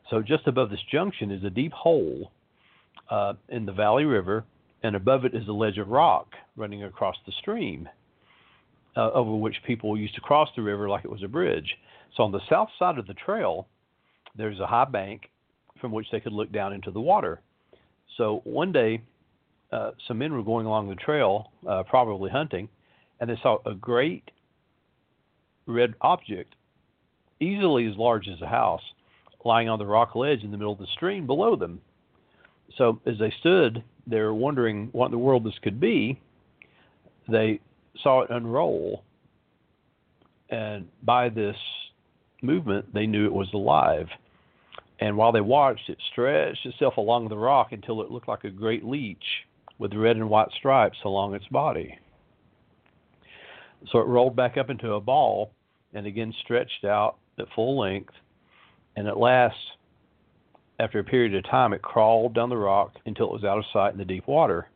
[0.10, 2.32] So just above this junction is a deep hole
[3.10, 4.46] uh, in the Valley River,
[4.84, 7.90] and above it is a ledge of rock running across the stream
[8.98, 11.76] uh, over which people used to cross the river like it was a bridge.
[12.16, 13.68] So on the south side of the trail,
[14.36, 15.30] there's a high bank
[15.80, 17.40] from which they could look down into the water.
[18.18, 19.02] So one day,
[19.72, 22.70] uh, some men were going along the trail, uh, probably hunting,
[23.20, 24.24] and they saw a great
[25.68, 26.56] red object,
[27.40, 28.82] easily as large as a house,
[29.46, 31.82] lying on the rock ledge in the middle of the stream below them.
[32.78, 36.20] So as they stood there wondering what in the world this could be,
[37.30, 37.60] they
[38.02, 39.04] saw it unroll,
[40.50, 41.56] and by this
[42.42, 44.08] movement, they knew it was alive.
[45.00, 48.50] And while they watched, it stretched itself along the rock until it looked like a
[48.50, 49.24] great leech
[49.78, 51.98] with red and white stripes along its body.
[53.92, 55.52] So it rolled back up into a ball
[55.98, 58.14] and again stretched out at full length.
[58.96, 59.58] And at last,
[60.80, 63.66] after a period of time, it crawled down the rock until it was out of
[63.74, 64.68] sight in the deep water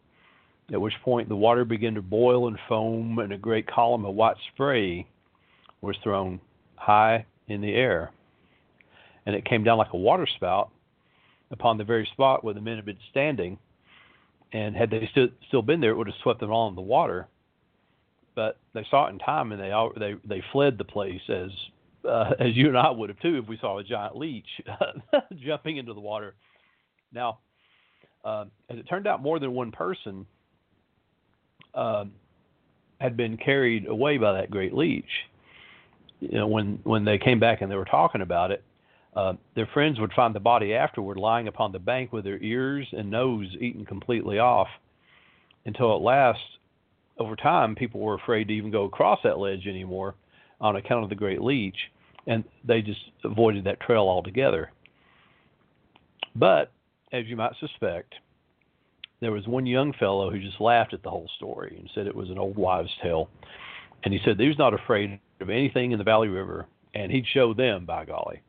[0.71, 4.15] at which point the water began to boil and foam, and a great column of
[4.15, 5.05] white spray
[5.81, 6.39] was thrown
[6.75, 8.11] high in the air.
[9.25, 10.69] And it came down like a waterspout
[11.51, 13.59] upon the very spot where the men had been standing.
[14.53, 16.81] And had they still still been there, it would have swept them all in the
[16.81, 17.27] water.
[18.41, 21.51] But they saw it in time, and they all, they they fled the place as
[22.09, 24.47] uh, as you and I would have too if we saw a giant leech
[25.45, 26.33] jumping into the water.
[27.13, 27.37] Now,
[28.25, 30.25] uh, as it turned out, more than one person
[31.75, 32.05] uh,
[32.99, 35.05] had been carried away by that great leech.
[36.19, 38.63] You know, when when they came back and they were talking about it,
[39.15, 42.87] uh, their friends would find the body afterward lying upon the bank with their ears
[42.91, 44.67] and nose eaten completely off.
[45.63, 46.39] Until at last,
[47.21, 50.15] over time, people were afraid to even go across that ledge anymore
[50.59, 51.77] on account of the great leech,
[52.27, 54.71] and they just avoided that trail altogether.
[56.35, 56.71] But
[57.11, 58.15] as you might suspect,
[59.19, 62.15] there was one young fellow who just laughed at the whole story and said it
[62.15, 63.29] was an old wives' tale.
[64.03, 66.65] And he said he was not afraid of anything in the Valley River,
[66.95, 68.41] and he'd show them, by golly.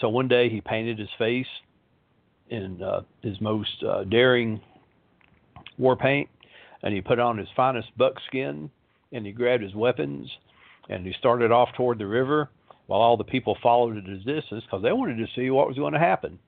[0.00, 1.46] So one day he painted his face
[2.50, 4.60] in uh, his most uh, daring
[5.78, 6.28] war paint,
[6.82, 8.70] and he put on his finest buckskin,
[9.12, 10.30] and he grabbed his weapons,
[10.88, 12.50] and he started off toward the river
[12.86, 15.76] while all the people followed at a distance because they wanted to see what was
[15.76, 16.38] going to happen.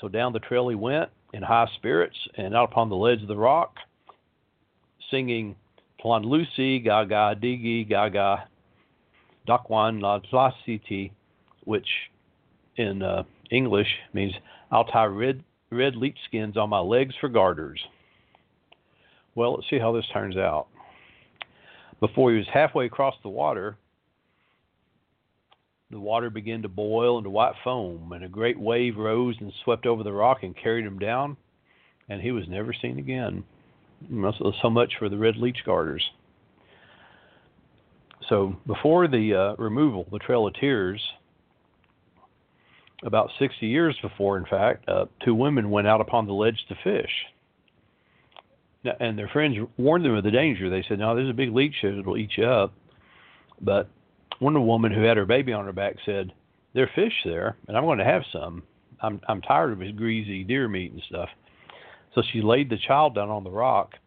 [0.00, 3.28] So down the trail he went, in high spirits and out upon the ledge of
[3.28, 3.76] the rock,
[5.10, 5.56] singing
[6.00, 8.48] Plan Lucy, Gaga, Digi, Gaga,
[9.48, 10.20] Dakwan, La
[10.64, 11.12] City,
[11.64, 11.88] which
[12.76, 14.32] in uh, English means
[14.70, 17.80] I'll tie red, red leech skins on my legs for garters.
[19.36, 20.66] Well, let's see how this turns out.
[22.00, 23.76] Before he was halfway across the water,
[25.90, 29.86] the water began to boil into white foam, and a great wave rose and swept
[29.86, 31.36] over the rock and carried him down,
[32.08, 33.44] and he was never seen again.
[34.62, 36.02] So much for the red leech garters.
[38.28, 41.00] So before the uh, removal, the Trail of Tears,
[43.04, 46.74] about 60 years before, in fact, uh, two women went out upon the ledge to
[46.82, 47.12] fish.
[49.00, 50.70] And their friends warned them of the danger.
[50.70, 52.72] They said, "No, there's a big leech here that'll eat you up."
[53.60, 53.88] But
[54.38, 56.32] one woman who had her baby on her back said,
[56.72, 58.62] "There are fish there, and I'm going to have some.
[59.00, 61.30] I'm I'm tired of this greasy deer meat and stuff."
[62.14, 63.98] So she laid the child down on the rock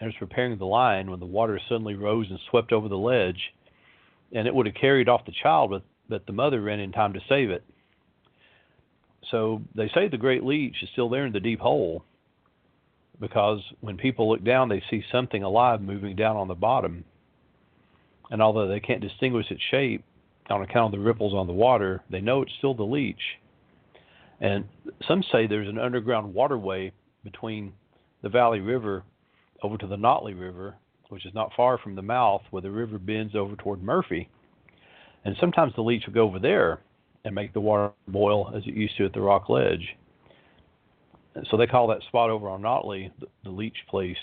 [0.00, 3.54] and was preparing the line when the water suddenly rose and swept over the ledge,
[4.32, 7.14] and it would have carried off the child, but but the mother ran in time
[7.14, 7.64] to save it.
[9.30, 12.04] So they say the great leech is still there in the deep hole
[13.20, 17.04] because when people look down, they see something alive moving down on the bottom
[18.30, 20.04] and although they can't distinguish its shape
[20.50, 23.20] on account of the ripples on the water, they know it's still the leech.
[24.40, 24.64] And
[25.08, 26.92] some say there's an underground waterway
[27.24, 27.72] between
[28.22, 29.02] the Valley River
[29.62, 30.76] over to the Nottely River,
[31.08, 34.28] which is not far from the mouth where the river bends over toward Murphy.
[35.24, 36.80] And sometimes the leech will go over there
[37.24, 39.96] and make the water boil as it used to at the rock ledge.
[41.50, 44.16] So they call that spot over on Nottely the, the leech place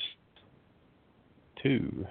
[1.61, 2.05] too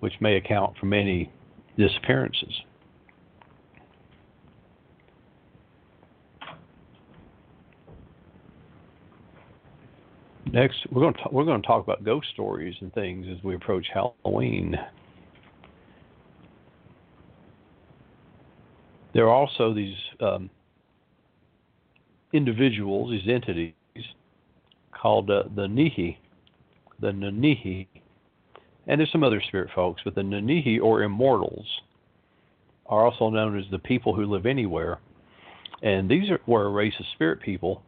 [0.00, 1.30] which may account for many
[1.76, 2.52] disappearances.
[10.50, 13.42] Next, we're going to talk, we're going to talk about ghost stories and things as
[13.44, 14.76] we approach Halloween.
[19.12, 20.48] There are also these um,
[22.32, 23.72] individuals, these entities,
[24.92, 26.16] called uh, the Nihi,
[27.00, 27.86] the Nanihi,
[28.86, 31.66] and there's some other spirit folks, but the Nanihi or immortals
[32.86, 34.98] are also known as the people who live anywhere.
[35.82, 37.82] And these are, were a race of spirit people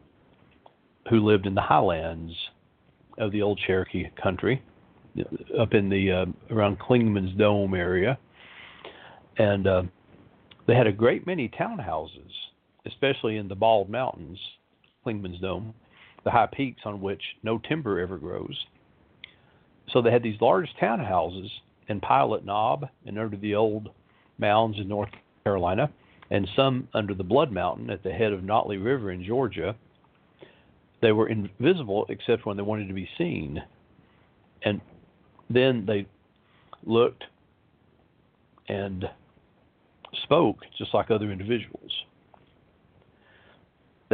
[1.09, 2.33] who lived in the highlands
[3.17, 4.63] of the old Cherokee country,
[5.59, 6.25] up in the uh,
[6.55, 8.17] around Clingman's Dome area,
[9.37, 9.83] and uh,
[10.67, 12.31] they had a great many townhouses,
[12.85, 14.39] especially in the Bald Mountains,
[15.03, 15.73] Clingman's Dome,
[16.23, 18.65] the high peaks on which no timber ever grows.
[19.91, 21.49] So they had these large townhouses
[21.87, 23.89] in Pilot Knob and under the old
[24.37, 25.09] mounds in North
[25.43, 25.91] Carolina,
[26.29, 29.75] and some under the Blood Mountain at the head of Nottely River in Georgia.
[31.01, 33.61] They were invisible except when they wanted to be seen.
[34.63, 34.79] And
[35.49, 36.07] then they
[36.85, 37.23] looked
[38.69, 39.05] and
[40.23, 41.91] spoke just like other individuals.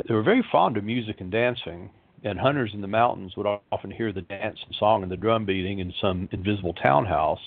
[0.05, 1.89] They were very fond of music and dancing,
[2.23, 5.45] and hunters in the mountains would often hear the dance and song and the drum
[5.45, 7.41] beating in some invisible townhouse.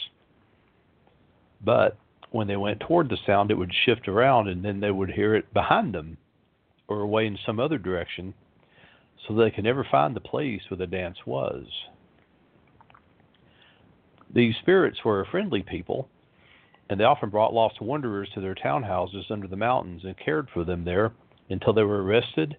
[1.65, 1.97] But
[2.33, 5.37] when they went toward the sound, it would shift around, and then they would hear
[5.37, 6.17] it behind them
[6.89, 8.35] or away in some other direction,
[9.27, 11.67] so they could never find the place where the dance was.
[14.33, 16.09] These spirits were a friendly people,
[16.89, 20.65] and they often brought lost wanderers to their townhouses under the mountains and cared for
[20.65, 21.13] them there
[21.51, 22.57] until they were arrested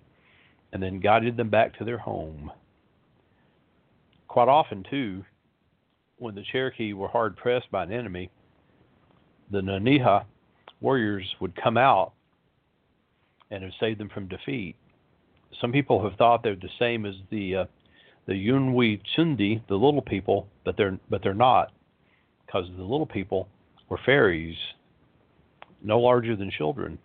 [0.74, 2.52] and then guided them back to their home.
[4.28, 5.26] Quite often, too,
[6.18, 8.30] when the Cherokee were hard pressed by an enemy,
[9.50, 10.26] the Naniha
[10.80, 12.14] warriors would come out
[13.50, 14.76] and have saved them from defeat.
[15.60, 17.66] Some people have thought they're the same as the uh,
[18.28, 21.72] the Yunwi Chundi, the little people, but they're but they're not,
[22.46, 23.50] because the little people
[23.90, 24.56] were fairies,
[25.84, 26.98] no larger than children.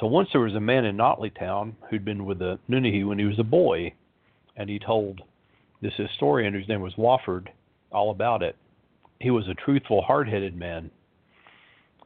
[0.00, 3.18] So once there was a man in Nottely Town who'd been with the Nunihi when
[3.18, 3.94] he was a boy,
[4.56, 5.20] and he told
[5.82, 7.48] this historian whose name was Wafford
[7.92, 8.56] all about it.
[9.20, 10.90] He was a truthful, hard-headed man,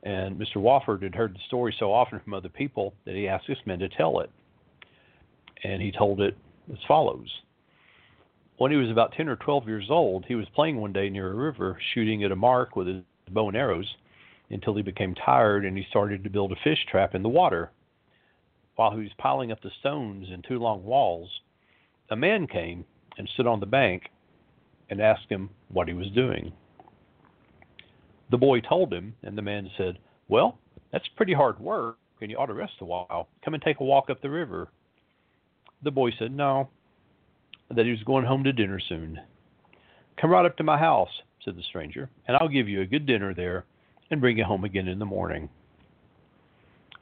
[0.02, 0.56] and Mr.
[0.56, 3.78] Wafford had heard the story so often from other people that he asked this man
[3.78, 4.30] to tell it,
[5.64, 6.36] and he told it
[6.70, 7.28] as follows.
[8.58, 11.32] When he was about 10 or 12 years old, he was playing one day near
[11.32, 13.96] a river, shooting at a mark with his bow and arrows
[14.50, 17.70] until he became tired and he started to build a fish trap in the water
[18.78, 21.28] while he was piling up the stones in two long walls,
[22.10, 22.84] a man came
[23.18, 24.04] and stood on the bank
[24.88, 26.52] and asked him what he was doing.
[28.30, 29.98] The boy told him, and the man said,
[30.28, 30.58] Well,
[30.92, 33.26] that's pretty hard work, and you ought to rest a while.
[33.44, 34.68] Come and take a walk up the river.
[35.82, 36.68] The boy said, No,
[37.74, 39.18] that he was going home to dinner soon.
[40.20, 41.10] Come right up to my house,
[41.44, 43.64] said the stranger, and I'll give you a good dinner there
[44.08, 45.48] and bring you home again in the morning.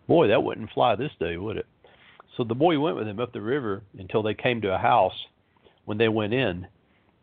[0.07, 1.67] Boy, that wouldn't fly this day, would it?
[2.37, 5.27] So the boy went with him up the river until they came to a house.
[5.85, 6.67] When they went in,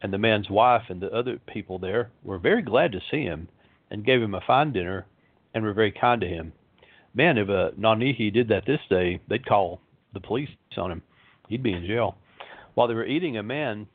[0.02, 3.48] and the man's wife and the other people there were very glad to see him,
[3.90, 5.06] and gave him a fine dinner
[5.54, 6.52] and were very kind to him.
[7.14, 9.80] Man, if uh, a Nanihi did that this day, they'd call
[10.14, 11.02] the police on him.
[11.48, 12.18] He'd be in jail.
[12.74, 13.88] While they were eating, a man,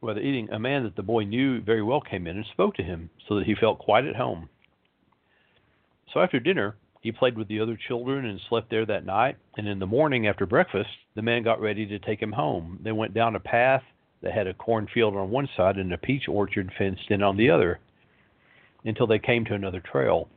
[0.00, 2.74] while they eating, a man that the boy knew very well came in and spoke
[2.74, 4.48] to him, so that he felt quite at home.
[6.12, 6.76] So after dinner,
[7.08, 9.38] he played with the other children and slept there that night.
[9.56, 12.78] And in the morning after breakfast, the man got ready to take him home.
[12.82, 13.82] They went down a path
[14.20, 17.48] that had a cornfield on one side and a peach orchard fenced in on the
[17.48, 17.80] other
[18.84, 20.28] until they came to another trail.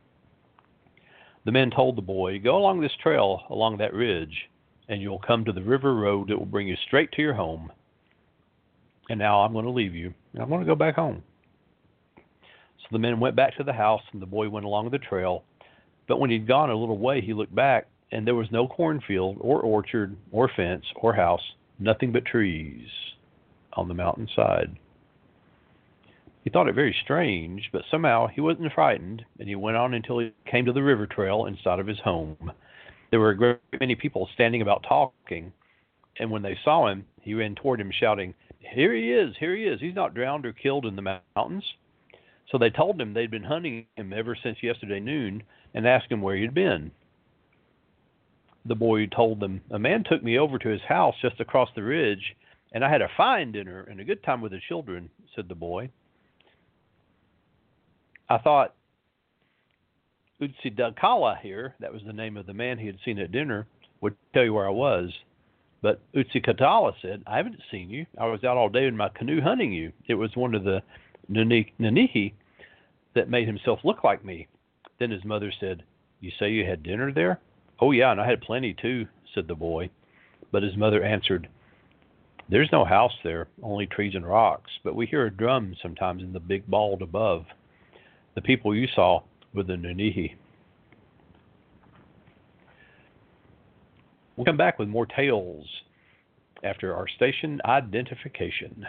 [1.44, 4.48] The men told the boy, Go along this trail along that ridge,
[4.88, 7.70] and you'll come to the river road that will bring you straight to your home.
[9.10, 10.14] And now I'm going to leave you.
[10.40, 11.22] I'm going to go back home.
[12.16, 15.44] So the men went back to the house, and the boy went along the trail.
[16.12, 19.38] But when he'd gone a little way, he looked back, and there was no cornfield,
[19.40, 22.86] or orchard, or fence, or house, nothing but trees
[23.72, 24.76] on the mountainside.
[26.44, 30.18] He thought it very strange, but somehow he wasn't frightened, and he went on until
[30.18, 32.52] he came to the river trail inside of his home.
[33.10, 35.50] There were a great many people standing about talking,
[36.18, 39.34] and when they saw him, he ran toward him, shouting, Here he is!
[39.40, 39.80] Here he is!
[39.80, 41.64] He's not drowned or killed in the mountains.
[42.50, 45.42] So they told him they'd been hunting him ever since yesterday noon
[45.74, 46.90] and asked him where he'd been.
[48.64, 51.82] The boy told them, A man took me over to his house just across the
[51.82, 52.36] ridge,
[52.72, 55.54] and I had a fine dinner and a good time with the children, said the
[55.54, 55.90] boy.
[58.28, 58.74] I thought
[60.40, 63.66] Utsi Utsidakala here, that was the name of the man he had seen at dinner,
[64.00, 65.12] would tell you where I was.
[65.82, 68.06] But Utsi Utsikatala said, I haven't seen you.
[68.18, 69.92] I was out all day in my canoe hunting you.
[70.06, 70.82] It was one of the
[71.30, 72.32] Nanihi
[73.14, 74.46] that made himself look like me.
[75.02, 75.82] Then his mother said,
[76.20, 77.40] You say you had dinner there?
[77.80, 79.90] Oh, yeah, and I had plenty too, said the boy.
[80.52, 81.48] But his mother answered,
[82.48, 86.32] There's no house there, only trees and rocks, but we hear a drum sometimes in
[86.32, 87.46] the big bald above.
[88.36, 90.36] The people you saw were the Nunihi.
[94.36, 95.66] We'll come back with more tales
[96.62, 98.86] after our station identification.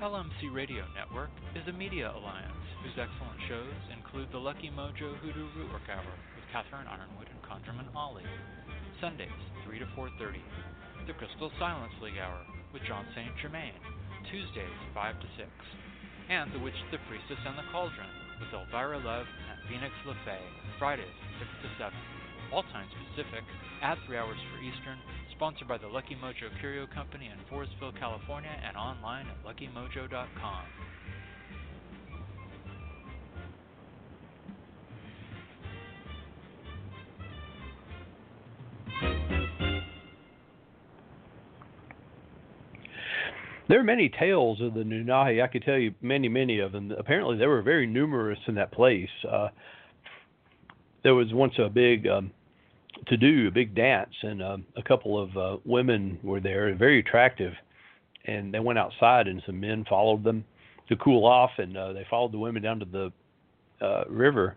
[0.00, 5.44] LMC Radio Network is a media alliance whose excellent shows include the Lucky Mojo Hoodoo
[5.52, 8.24] Rootwork Hour with Catherine Yronwode and Conjurman Ollie,
[8.96, 9.28] Sundays
[9.68, 10.40] 3 to 4:30
[11.04, 12.40] the Crystal Silence League Hour
[12.72, 13.28] with Jon St.
[13.44, 13.76] Germain,
[14.32, 15.52] Tuesdays 5 to 6,
[16.32, 18.08] and The Witch, the Priestess, and the Cauldron
[18.40, 20.40] with Elvira Love and Phoenix LeFae,
[20.80, 21.12] Fridays
[21.44, 21.92] 6 to 7,
[22.56, 23.44] all times Pacific,
[23.84, 24.96] at 3 hours for Eastern,
[25.40, 30.64] sponsored by the Lucky Mojo Curio Company in Forestville, California, and online at luckymojo.com.
[43.66, 45.42] There are many tales of the Nunahi.
[45.42, 46.92] I could tell you many, many of them.
[46.98, 49.08] Apparently, they were very numerous in that place.
[49.26, 49.48] Uh,
[51.02, 52.30] there was once a big um,
[53.06, 57.00] to do, a big dance, and uh, a couple of uh, women were there, very
[57.00, 57.52] attractive,
[58.26, 60.44] and they went outside, and some men followed them
[60.88, 63.12] to cool off, and uh, they followed the women down to the
[63.84, 64.56] uh, river,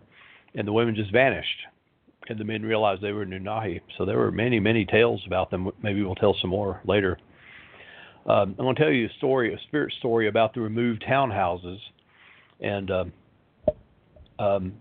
[0.54, 1.48] and the women just vanished,
[2.28, 3.80] and the men realized they were Nunahi.
[3.96, 5.70] So there were many, many tales about them.
[5.82, 7.18] Maybe we'll tell some more later.
[8.26, 11.78] Um, I'm going to tell you a story, a spirit story about the removed townhouses,
[12.60, 13.12] and um,
[14.38, 14.72] um,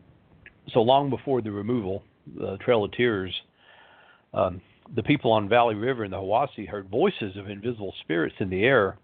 [0.74, 2.04] so long before the removal,
[2.38, 3.34] the Trail of Tears,
[4.34, 4.62] um,
[4.96, 8.64] the people on Valley River in the Hiwassee heard voices of invisible spirits in the
[8.64, 8.98] air,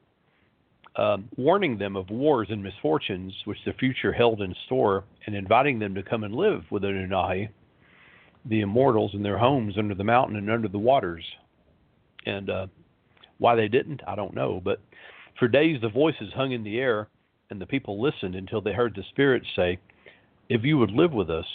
[0.95, 5.79] um, warning them of wars and misfortunes which the future held in store, and inviting
[5.79, 7.49] them to come and live with the Nunahi,
[8.45, 11.23] the immortals, in their homes under the mountain and under the waters.
[12.25, 12.67] And uh,
[13.37, 14.61] why they didn't, I don't know.
[14.63, 14.81] But
[15.37, 17.07] for days the voices hung in the air,
[17.49, 19.79] and the people listened until they heard the spirits say,
[20.49, 21.45] If you would live with us,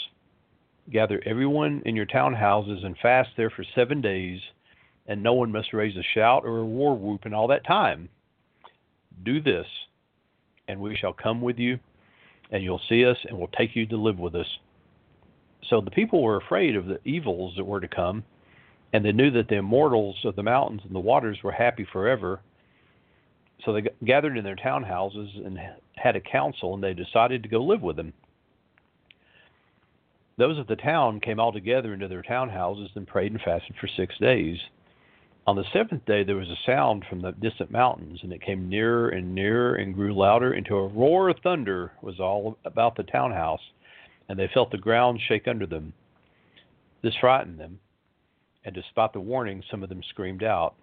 [0.91, 4.41] gather everyone in your townhouses and fast there for seven days,
[5.07, 8.09] and no one must raise a shout or a war whoop in all that time.
[9.23, 9.67] Do this,
[10.69, 11.79] and we shall come with you,
[12.51, 14.47] and you'll see us, and we'll take you to live with us.
[15.69, 18.25] So the people were afraid of the evils that were to come,
[18.93, 22.41] and they knew that the immortals of the mountains and the waters were happy forever.
[23.65, 25.59] So they gathered in their townhouses and
[25.97, 28.13] had a council, and they decided to go live with them.
[30.37, 33.87] Those of the town came all together into their townhouses and prayed and fasted for
[33.87, 34.59] six days.
[35.47, 38.69] On the seventh day, there was a sound from the distant mountains, and it came
[38.69, 43.03] nearer and nearer and grew louder until a roar of thunder was all about the
[43.03, 43.61] townhouse,
[44.29, 45.93] and they felt the ground shake under them.
[47.03, 47.79] This frightened them,
[48.65, 50.75] and despite the warning, some of them screamed out.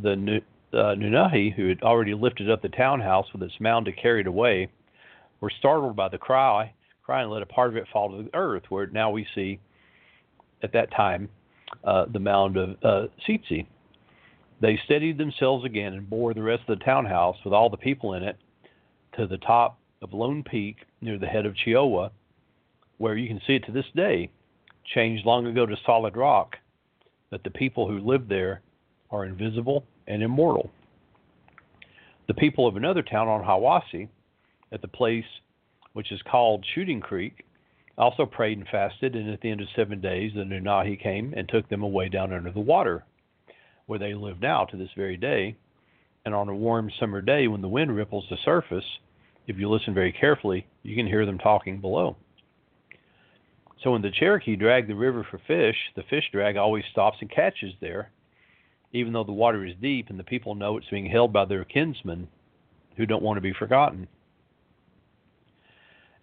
[0.00, 0.42] The
[0.72, 4.26] uh, Nunahi, who had already lifted up the townhouse with its mound to carry it
[4.26, 4.68] away,
[5.40, 6.72] were startled by the cry,
[7.10, 9.58] cry and let a part of it fall to the earth, where now we see
[10.62, 11.28] at that time
[11.82, 13.06] uh, the mound of uh.
[14.60, 18.14] They steadied themselves again and bore the rest of the townhouse with all the people
[18.14, 18.36] in it
[19.16, 22.12] to the top of Lone Peak near the head of Cheoah,
[22.98, 24.30] where you can see it to this day,
[24.94, 26.58] changed long ago to solid rock,
[27.30, 28.60] that the people who live there
[29.10, 30.70] are invisible and immortal.
[32.28, 34.08] The people of another town on Hiwassee,
[34.70, 35.24] at the place
[35.92, 37.44] which is called Shooting Creek,
[37.98, 41.48] also prayed and fasted, and at the end of seven days the Nunahi came and
[41.48, 43.04] took them away down under the water,
[43.86, 45.56] where they live now to this very day.
[46.24, 48.84] And on a warm summer day, when the wind ripples the surface,
[49.46, 52.16] if you listen very carefully, you can hear them talking below.
[53.82, 57.30] So when the Cherokee drag the river for fish, the fish drag always stops and
[57.30, 58.10] catches there,
[58.92, 61.64] even though the water is deep and the people know it's being held by their
[61.64, 62.28] kinsmen
[62.96, 64.06] who don't want to be forgotten.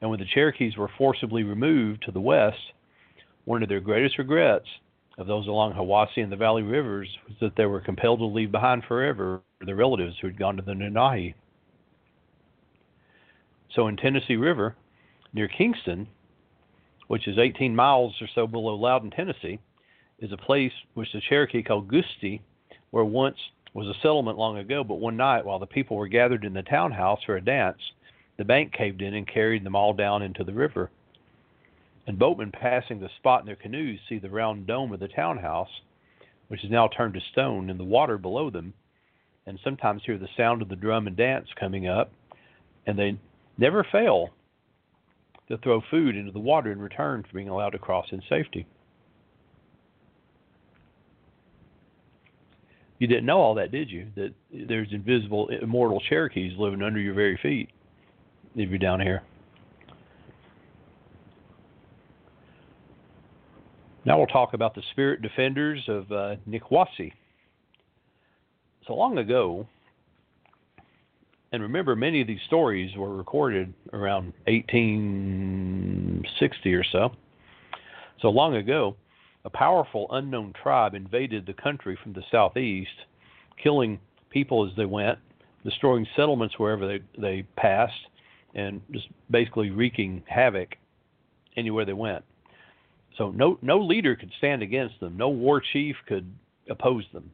[0.01, 2.57] And when the Cherokees were forcibly removed to the west,
[3.45, 4.67] one of their greatest regrets
[5.17, 8.51] of those along Hiwassee and the Valley Rivers was that they were compelled to leave
[8.51, 11.33] behind forever their relatives who had gone to the Nunahi.
[13.73, 14.75] So in Tennessee River,
[15.33, 16.07] near Kingston,
[17.07, 19.59] which is 18 miles or so below Loudon, Tennessee,
[20.19, 22.41] is a place which the Cherokee called Goosty,
[22.91, 23.37] where once
[23.73, 26.63] was a settlement long ago, but one night while the people were gathered in the
[26.63, 27.79] townhouse for a dance,
[28.37, 30.89] the bank caved in and carried them all down into the river.
[32.05, 35.81] And boatmen passing the spot in their canoes see the round dome of the townhouse,
[36.47, 38.73] which is now turned to stone, in the water below them,
[39.45, 42.11] and sometimes hear the sound of the drum and dance coming up,
[42.85, 43.17] and they
[43.57, 44.29] never fail
[45.49, 48.65] to throw food into the water in return for being allowed to cross in safety.
[52.99, 54.07] You didn't know all that, did you?
[54.15, 57.69] That there's invisible, immortal Cherokees living under your very feet
[58.55, 59.23] if you're down here.
[64.05, 67.11] Now we'll talk about the spirit defenders of uh, Nikwasi.
[68.87, 69.67] So long ago,
[71.51, 77.11] and remember, many of these stories were recorded around 1860 or so.
[78.21, 78.95] So long ago,
[79.45, 82.89] a powerful unknown tribe invaded the country from the southeast,
[83.61, 85.19] killing people as they went,
[85.63, 87.93] destroying settlements wherever they, they passed,
[88.57, 90.75] and just basically wreaking havoc
[91.55, 92.25] anywhere they went.
[93.17, 95.15] So no no leader could stand against them.
[95.15, 96.29] No war chief could
[96.69, 97.31] oppose them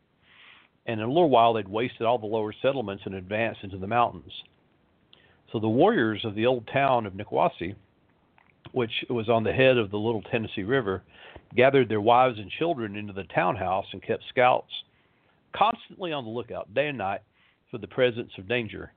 [0.85, 3.87] and in a little while they'd wasted all the lower settlements and advanced into the
[3.87, 4.31] mountains.
[5.51, 7.75] So the warriors of the old town of Nikwasi,
[8.71, 11.03] which was on the head of the Little Tennessee River,
[11.55, 14.71] gathered their wives and children into the townhouse and kept scouts
[15.55, 17.21] constantly on the lookout, day and night,
[17.69, 18.91] for the presence of danger.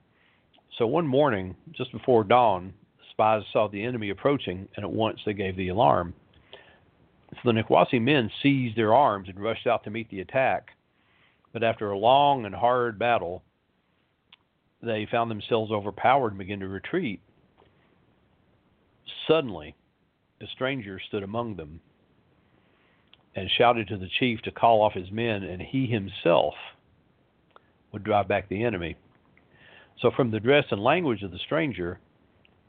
[0.79, 2.75] So one morning, just before dawn,
[3.11, 6.15] spies saw the enemy approaching, and at once they gave the alarm.
[7.31, 10.69] So the Nikwasi men seized their arms and rushed out to meet the attack.
[11.53, 13.43] But after a long and hard battle,
[14.83, 17.21] they found themselves overpowered and began to retreat.
[19.27, 19.75] Suddenly,
[20.43, 21.81] a stranger stood among them
[23.35, 26.55] and shouted to the chief to call off his men, and he himself
[27.93, 28.97] would drive back the enemy.
[30.01, 31.99] So, from the dress and language of the stranger,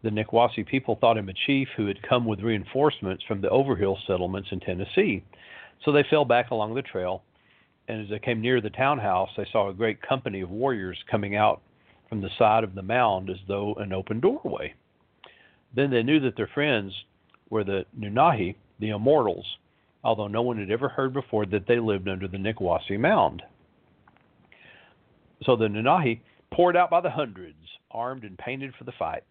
[0.03, 3.97] the Nikwasi people thought him a chief who had come with reinforcements from the Overhill
[4.07, 5.23] settlements in Tennessee.
[5.83, 7.23] So they fell back along the trail
[7.87, 11.35] and as they came near the townhouse, they saw a great company of warriors coming
[11.35, 11.61] out
[12.09, 14.73] from the side of the mound as though an open doorway.
[15.75, 16.93] Then they knew that their friends
[17.49, 19.45] were the Nunahi, the immortals,
[20.03, 23.41] although no one had ever heard before that they lived under the Nikwasi mound.
[25.43, 26.19] So the Nunahi
[26.51, 27.57] poured out by the hundreds,
[27.91, 29.23] armed and painted for the fight.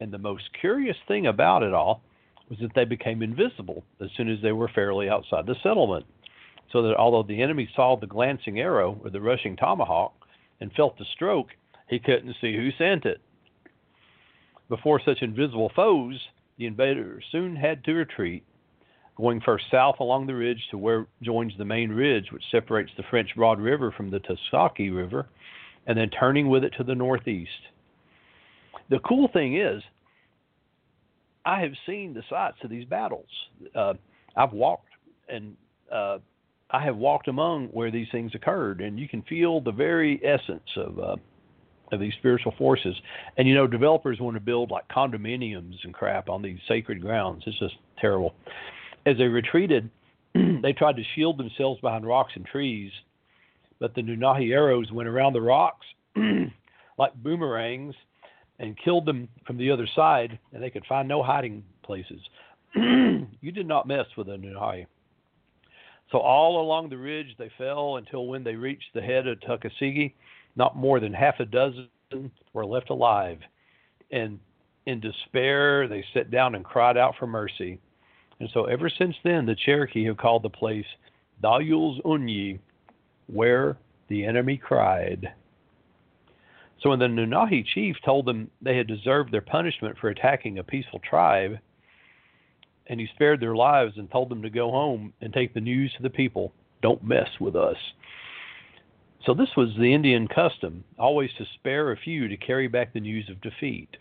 [0.00, 2.02] And the most curious thing about it all
[2.48, 6.06] was that they became invisible as soon as they were fairly outside the settlement
[6.72, 10.14] so that although the enemy saw the glancing arrow or the rushing tomahawk
[10.60, 11.48] and felt the stroke,
[11.88, 13.20] he couldn't see who sent it.
[14.68, 16.18] Before such invisible foes,
[16.56, 18.44] the invaders soon had to retreat,
[19.16, 23.02] going first south along the ridge to where joins the main ridge which separates the
[23.10, 25.28] French Broad River from the Tuckasegee River,
[25.86, 27.50] and then turning with it to the northeast.
[28.90, 29.82] The cool thing is,
[31.44, 33.28] I have seen the sites of these battles.
[33.74, 33.94] Uh,
[34.36, 34.88] I've walked
[35.28, 35.56] and
[35.90, 36.18] uh,
[36.70, 40.68] I have walked among where these things occurred, and you can feel the very essence
[40.76, 41.16] of uh,
[41.92, 42.96] of these spiritual forces.
[43.36, 47.44] And you know, developers want to build like condominiums and crap on these sacred grounds.
[47.46, 48.34] It's just terrible.
[49.04, 49.90] As they retreated,
[50.34, 52.90] they tried to shield themselves behind rocks and trees,
[53.78, 55.86] but the Nunahi arrows went around the rocks
[56.98, 57.94] like boomerangs
[58.58, 62.20] and killed them from the other side, and they could find no hiding places.
[62.74, 64.86] you did not mess with the Nunahi.
[66.10, 70.12] So all along the ridge they fell until when they reached the head of Tuckasegee,
[70.56, 71.88] not more than half a dozen
[72.52, 73.38] were left alive.
[74.10, 74.38] And
[74.86, 77.80] in despair, they sat down and cried out for mercy.
[78.40, 80.84] And so ever since then, the Cherokee have called the place
[81.42, 82.58] Dayul's Unyi,
[83.32, 83.76] where
[84.08, 85.32] the enemy cried.
[86.82, 90.64] So when the Nunahi chief told them they had deserved their punishment for attacking a
[90.64, 91.58] peaceful tribe,
[92.88, 95.92] and he spared their lives and told them to go home and take the news
[95.96, 96.52] to the people,
[96.82, 97.76] don't mess with us.
[99.24, 103.00] So this was the Indian custom, always to spare a few to carry back the
[103.00, 103.96] news of defeat.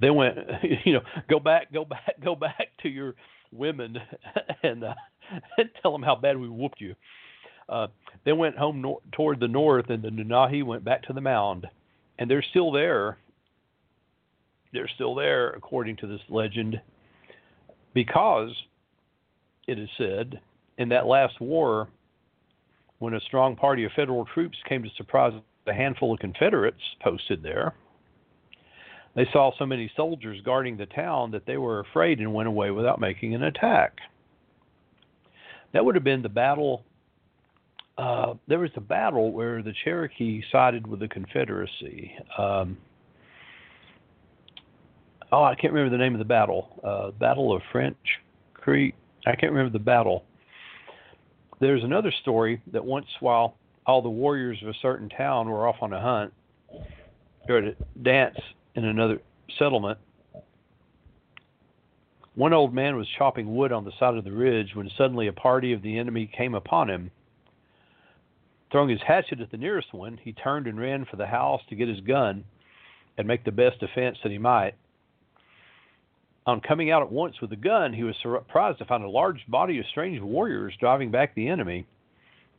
[0.00, 0.36] They went,
[0.84, 3.14] you know, go back, go back, go back to your
[3.50, 3.96] women
[4.62, 4.94] and, uh,
[5.58, 6.94] and tell them how bad we whooped you.
[7.68, 7.86] Uh,
[8.24, 11.66] they went home nor- toward the north, and the Nunahi went back to the mound,
[12.18, 13.18] and they're still there.
[14.72, 16.80] They're still there, according to this legend,
[17.94, 18.50] because
[19.66, 20.40] it is said
[20.78, 21.88] in that last war,
[22.98, 25.32] when a strong party of federal troops came to surprise
[25.66, 27.74] a handful of Confederates posted there,
[29.14, 32.70] they saw so many soldiers guarding the town that they were afraid and went away
[32.70, 33.98] without making an attack.
[35.72, 36.84] That would have been the battle.
[37.98, 42.12] Uh, there was a battle where the Cherokee sided with the Confederacy.
[42.38, 42.78] Um,
[45.30, 46.80] oh, I can't remember the name of the battle.
[46.82, 47.96] Uh, battle of French
[48.54, 48.94] Creek.
[49.26, 50.24] I can't remember the battle.
[51.60, 55.76] There's another story that once, while all the warriors of a certain town were off
[55.80, 56.32] on a hunt,
[57.48, 58.38] or at a dance
[58.74, 59.20] in another
[59.58, 59.98] settlement,
[62.34, 65.32] one old man was chopping wood on the side of the ridge when suddenly a
[65.32, 67.10] party of the enemy came upon him.
[68.72, 71.76] Throwing his hatchet at the nearest one, he turned and ran for the house to
[71.76, 72.44] get his gun
[73.18, 74.72] and make the best defense that he might.
[76.46, 79.44] On coming out at once with the gun, he was surprised to find a large
[79.46, 81.86] body of strange warriors driving back the enemy.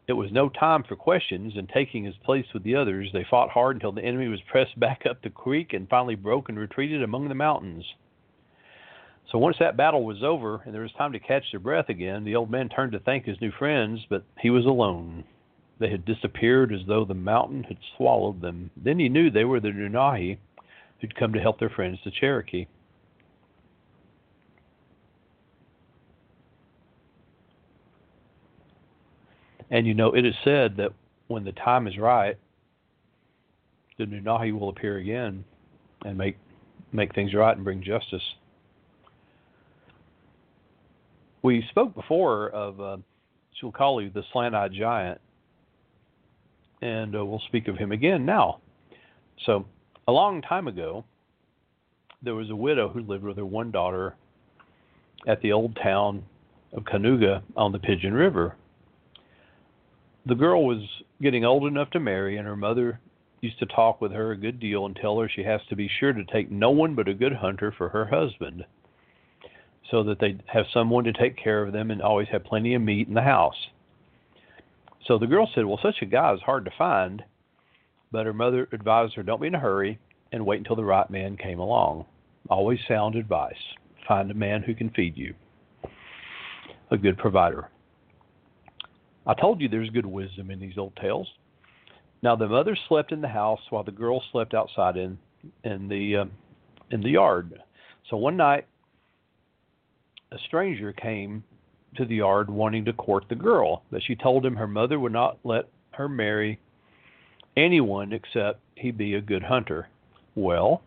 [0.08, 3.50] It was no time for questions, and taking his place with the others, they fought
[3.50, 7.02] hard until the enemy was pressed back up the creek and finally broke and retreated
[7.02, 7.86] among the mountains.
[9.32, 12.24] So once that battle was over and there was time to catch their breath again,
[12.24, 15.24] the old man turned to thank his new friends, but he was alone.
[15.84, 18.72] They had disappeared as though the mountain had swallowed them.
[18.78, 20.38] Then he knew they were the Nunahi
[21.02, 22.68] who'd come to help their friends, the Cherokee.
[29.70, 30.94] And you know, it is said that
[31.28, 32.38] when the time is right,
[33.98, 35.44] the Nunahi will appear again
[36.06, 36.38] and make
[36.94, 38.24] make things right and bring justice.
[41.42, 42.98] We spoke before of uh,
[43.62, 45.20] the slant-eyed giant,
[46.84, 48.60] and uh, we'll speak of him again now.
[49.46, 49.66] So,
[50.08, 51.06] a long time ago,
[52.22, 54.16] there was a widow who lived with her one daughter
[55.28, 56.24] at the old town
[56.74, 58.56] of Kanuga on the Pigeon River
[60.26, 60.84] the girl was
[61.22, 63.00] getting old enough to marry, and her mother
[63.42, 65.90] used to talk with her a good deal and tell her she has to be
[66.00, 68.66] sure to take no one but a good hunter for her husband,
[69.92, 72.82] so that they'd have someone to take care of them and always have plenty of
[72.82, 73.68] meat in the house.
[75.06, 77.24] So the girl said, Well, such a guy is hard to find,
[78.12, 80.00] but her mother advised her, Don't be in a hurry
[80.32, 82.06] and wait until the right man came along.
[82.50, 83.56] Always sound advice.
[84.08, 85.34] Find a man who can feed you,
[86.92, 87.70] a good provider.
[89.26, 91.28] I told you there's good wisdom in these old tales.
[92.22, 95.18] Now the mother slept in the house while the girl slept outside in
[95.64, 96.26] in the uh,
[96.92, 97.62] in the yard.
[98.10, 98.66] So one night,
[100.32, 101.44] a stranger came
[101.96, 105.14] to the yard wanting to court the girl, but she told him her mother would
[105.14, 106.60] not let her marry
[107.56, 109.88] anyone except he be a good hunter.
[110.36, 110.82] Well,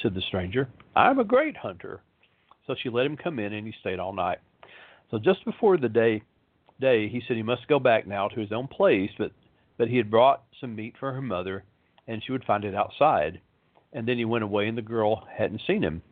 [0.00, 2.00] said the stranger, I'm a great hunter.
[2.66, 4.38] So she let him come in and he stayed all night.
[5.10, 6.22] So just before the day
[6.80, 9.32] day, he said he must go back now to his own place, but
[9.76, 11.64] but he had brought some meat for her mother,
[12.06, 13.40] and she would find it outside.
[13.92, 16.02] And then he went away, and the girl hadn't seen him.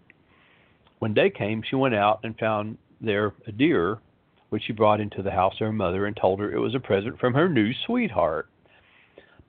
[0.99, 3.99] When day came, she went out and found there a deer,
[4.53, 6.79] which she brought into the house of her mother, and told her it was a
[6.79, 8.51] present from her new sweetheart.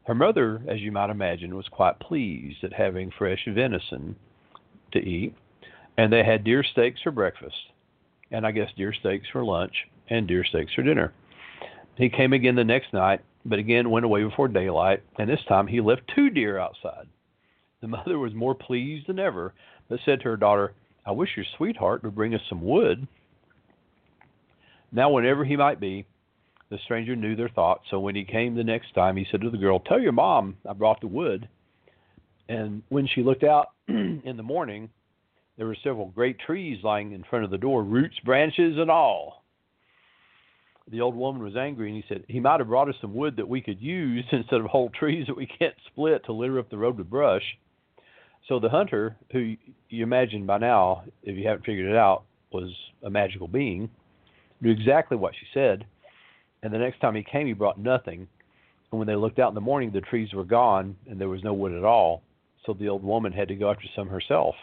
[0.05, 4.15] Her mother, as you might imagine, was quite pleased at having fresh venison
[4.93, 5.35] to eat,
[5.97, 7.53] and they had deer steaks for breakfast,
[8.31, 9.73] and I guess deer steaks for lunch,
[10.09, 11.11] and deer steaks for dinner.
[11.97, 15.67] He came again the next night, but again went away before daylight, and this time
[15.67, 17.07] he left two deer outside.
[17.81, 19.53] The mother was more pleased than ever,
[19.89, 20.75] but said to her daughter,
[21.05, 23.05] I wish your sweetheart would bring us some wood.
[24.93, 26.05] Now, whenever he might be,
[26.69, 29.49] The stranger knew their thoughts, so when he came the next time, he said to
[29.49, 31.47] the girl, Tell your mom I brought the wood.
[32.47, 34.89] And when she looked out in the morning,
[35.57, 39.43] there were several great trees lying in front of the door, roots, branches, and all.
[40.91, 43.35] The old woman was angry, and he said, He might have brought us some wood
[43.37, 46.69] that we could use instead of whole trees that we can't split to litter up
[46.69, 47.43] the road with brush.
[48.47, 49.55] So the hunter, who
[49.89, 52.73] you imagine by now, if you haven't figured it out, was
[53.03, 53.89] a magical being,
[54.63, 55.85] knew exactly what she said.
[56.61, 58.27] And the next time he came, he brought nothing.
[58.91, 61.43] And when they looked out in the morning, the trees were gone, and there was
[61.43, 62.23] no wood at all.
[62.65, 64.55] So the old woman had to go after some herself.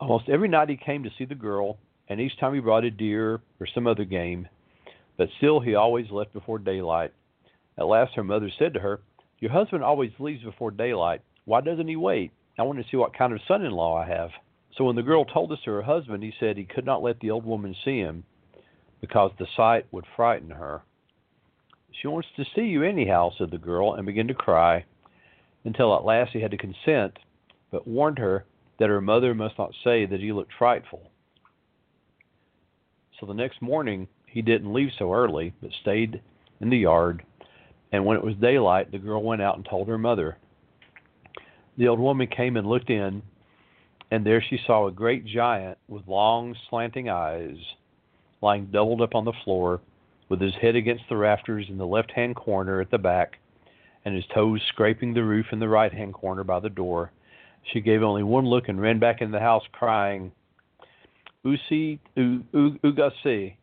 [0.00, 1.76] Almost every night he came to see the girl,
[2.08, 4.48] and each time he brought a deer or some other game,
[5.16, 7.12] but still he always left before daylight.
[7.78, 9.00] At last her mother said to her,
[9.40, 11.20] Your husband always leaves before daylight.
[11.44, 12.32] Why doesn't he wait?
[12.58, 14.30] I want to see what kind of son in law I have.
[14.76, 17.20] So when the girl told this to her husband, he said he could not let
[17.20, 18.24] the old woman see him
[19.00, 20.82] because the sight would frighten her.
[21.92, 24.84] She wants to see you anyhow, said the girl, and began to cry
[25.64, 27.18] until at last he had to consent,
[27.70, 28.44] but warned her
[28.78, 31.10] that her mother must not say that he looked frightful.
[33.20, 36.20] So the next morning he didn't leave so early, but stayed
[36.60, 37.22] in the yard.
[37.92, 40.36] And when it was daylight, the girl went out and told her mother.
[41.78, 43.22] The old woman came and looked in,
[44.10, 47.56] and there she saw a great giant with long, slanting eyes,
[48.40, 49.80] lying doubled up on the floor,
[50.28, 53.38] with his head against the rafters in the left hand corner at the back,
[54.04, 57.10] and his toes scraping the roof in the right hand corner by the door.
[57.72, 60.32] She gave only one look and ran back into the house, crying,
[61.44, 63.56] Usi Ugasi,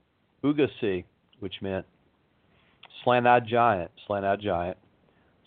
[0.43, 1.03] Ugasi,
[1.39, 1.85] which meant
[3.03, 4.77] slant eyed giant, slant eyed giant.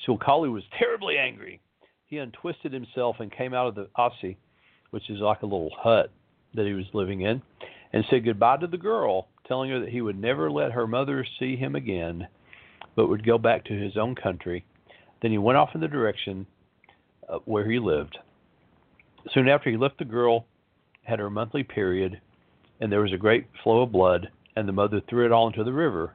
[0.07, 1.61] Sulkali was terribly angry.
[2.07, 4.37] He untwisted himself and came out of the Asi,
[4.95, 6.09] which is like a little hut
[6.55, 7.43] that he was living in,
[7.93, 11.27] and said goodbye to the girl, telling her that he would never let her mother
[11.41, 12.29] see him again,
[12.95, 14.65] but would go back to his own country.
[15.21, 16.47] Then he went off in the direction
[17.29, 18.17] uh, where he lived.
[19.33, 20.47] Soon after he left the girl,
[21.03, 22.21] had her monthly period,
[22.81, 25.65] and there was a great flow of blood, and the mother threw it all into
[25.65, 26.15] the river.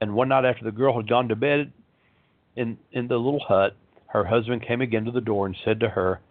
[0.00, 1.70] And one night after the girl had gone to bed
[2.56, 3.76] in in the little hut,
[4.06, 6.22] her husband came again to the door and said to her,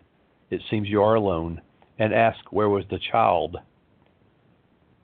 [0.52, 1.62] It seems you are alone,
[1.97, 3.58] and asked where was the child.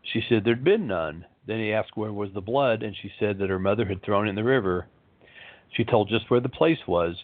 [0.04, 1.26] She said there'd been none.
[1.48, 4.28] Then he asked where was the blood, and she said that her mother had thrown
[4.28, 4.88] it in the river.
[5.70, 7.16] She told just where the place was,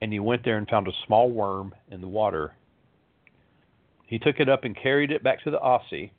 [0.00, 2.54] and he went there and found a small worm in the water.
[4.06, 6.12] He took it up and carried it back to the Asi,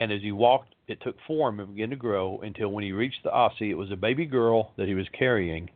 [0.00, 3.22] and as he walked, it took form and began to grow until when he reached
[3.22, 5.70] the Asi, it was a baby girl that he was carrying.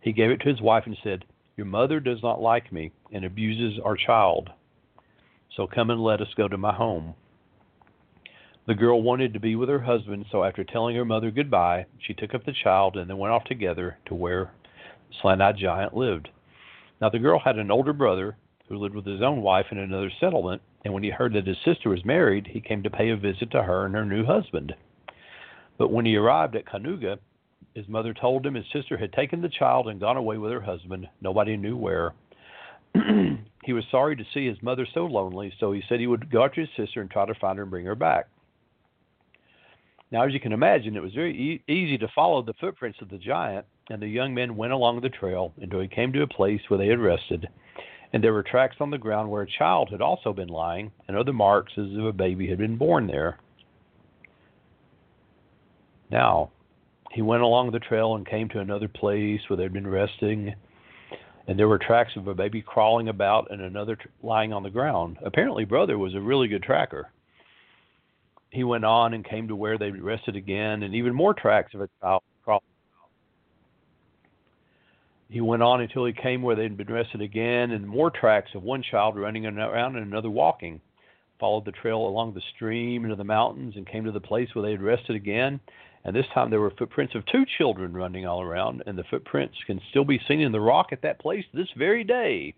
[0.00, 1.24] He gave it to his wife and said,
[1.56, 4.50] Your mother does not like me and abuses our child.
[5.56, 7.14] So come and let us go to my home.
[8.66, 12.12] The girl wanted to be with her husband, so after telling her mother goodbye, she
[12.12, 14.52] took up the child and they went off together to where
[15.22, 16.28] Slant Eyed Giant lived.
[17.00, 18.36] Now the girl had an older brother
[18.68, 21.56] who lived with his own wife in another settlement, and when he heard that his
[21.64, 24.74] sister was married, he came to pay a visit to her and her new husband.
[25.78, 27.18] But when he arrived at Kanuga,
[27.76, 30.60] his mother told him his sister had taken the child and gone away with her
[30.60, 32.14] husband, nobody knew where.
[32.94, 36.44] he was sorry to see his mother so lonely, so he said he would go
[36.44, 38.26] after his sister and try to find her and bring her back.
[40.10, 43.10] Now, as you can imagine, it was very e- easy to follow the footprints of
[43.10, 46.26] the giant, and the young men went along the trail until he came to a
[46.26, 47.48] place where they had rested
[48.12, 51.16] and there were tracks on the ground where a child had also been lying, and
[51.16, 53.38] other marks as if a baby had been born there.
[56.10, 56.50] Now,
[57.16, 60.54] he went along the trail and came to another place where they'd been resting,
[61.48, 64.68] and there were tracks of a baby crawling about and another t- lying on the
[64.68, 65.16] ground.
[65.24, 67.10] Apparently, brother was a really good tracker.
[68.50, 71.80] He went on and came to where they rested again, and even more tracks of
[71.80, 72.60] a child crawling
[75.30, 78.62] he went on until he came where they'd been rested again, and more tracks of
[78.62, 80.82] one child running around and another walking.
[81.40, 84.62] Followed the trail along the stream into the mountains and came to the place where
[84.62, 85.60] they had rested again.
[86.06, 89.56] And this time there were footprints of two children running all around, and the footprints
[89.66, 92.54] can still be seen in the rock at that place this very day.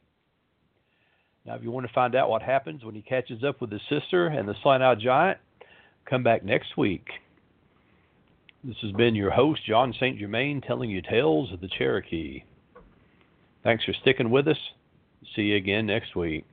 [1.46, 3.80] Now, if you want to find out what happens when he catches up with his
[3.88, 5.38] sister and the slant eyed giant,
[6.05, 7.09] come back next week.
[8.62, 10.18] This has been your host, Jon St.
[10.18, 12.42] Germain, telling you tales of the Cherokee.
[13.64, 14.59] Thanks for sticking with us.
[15.34, 16.44] See you again next week.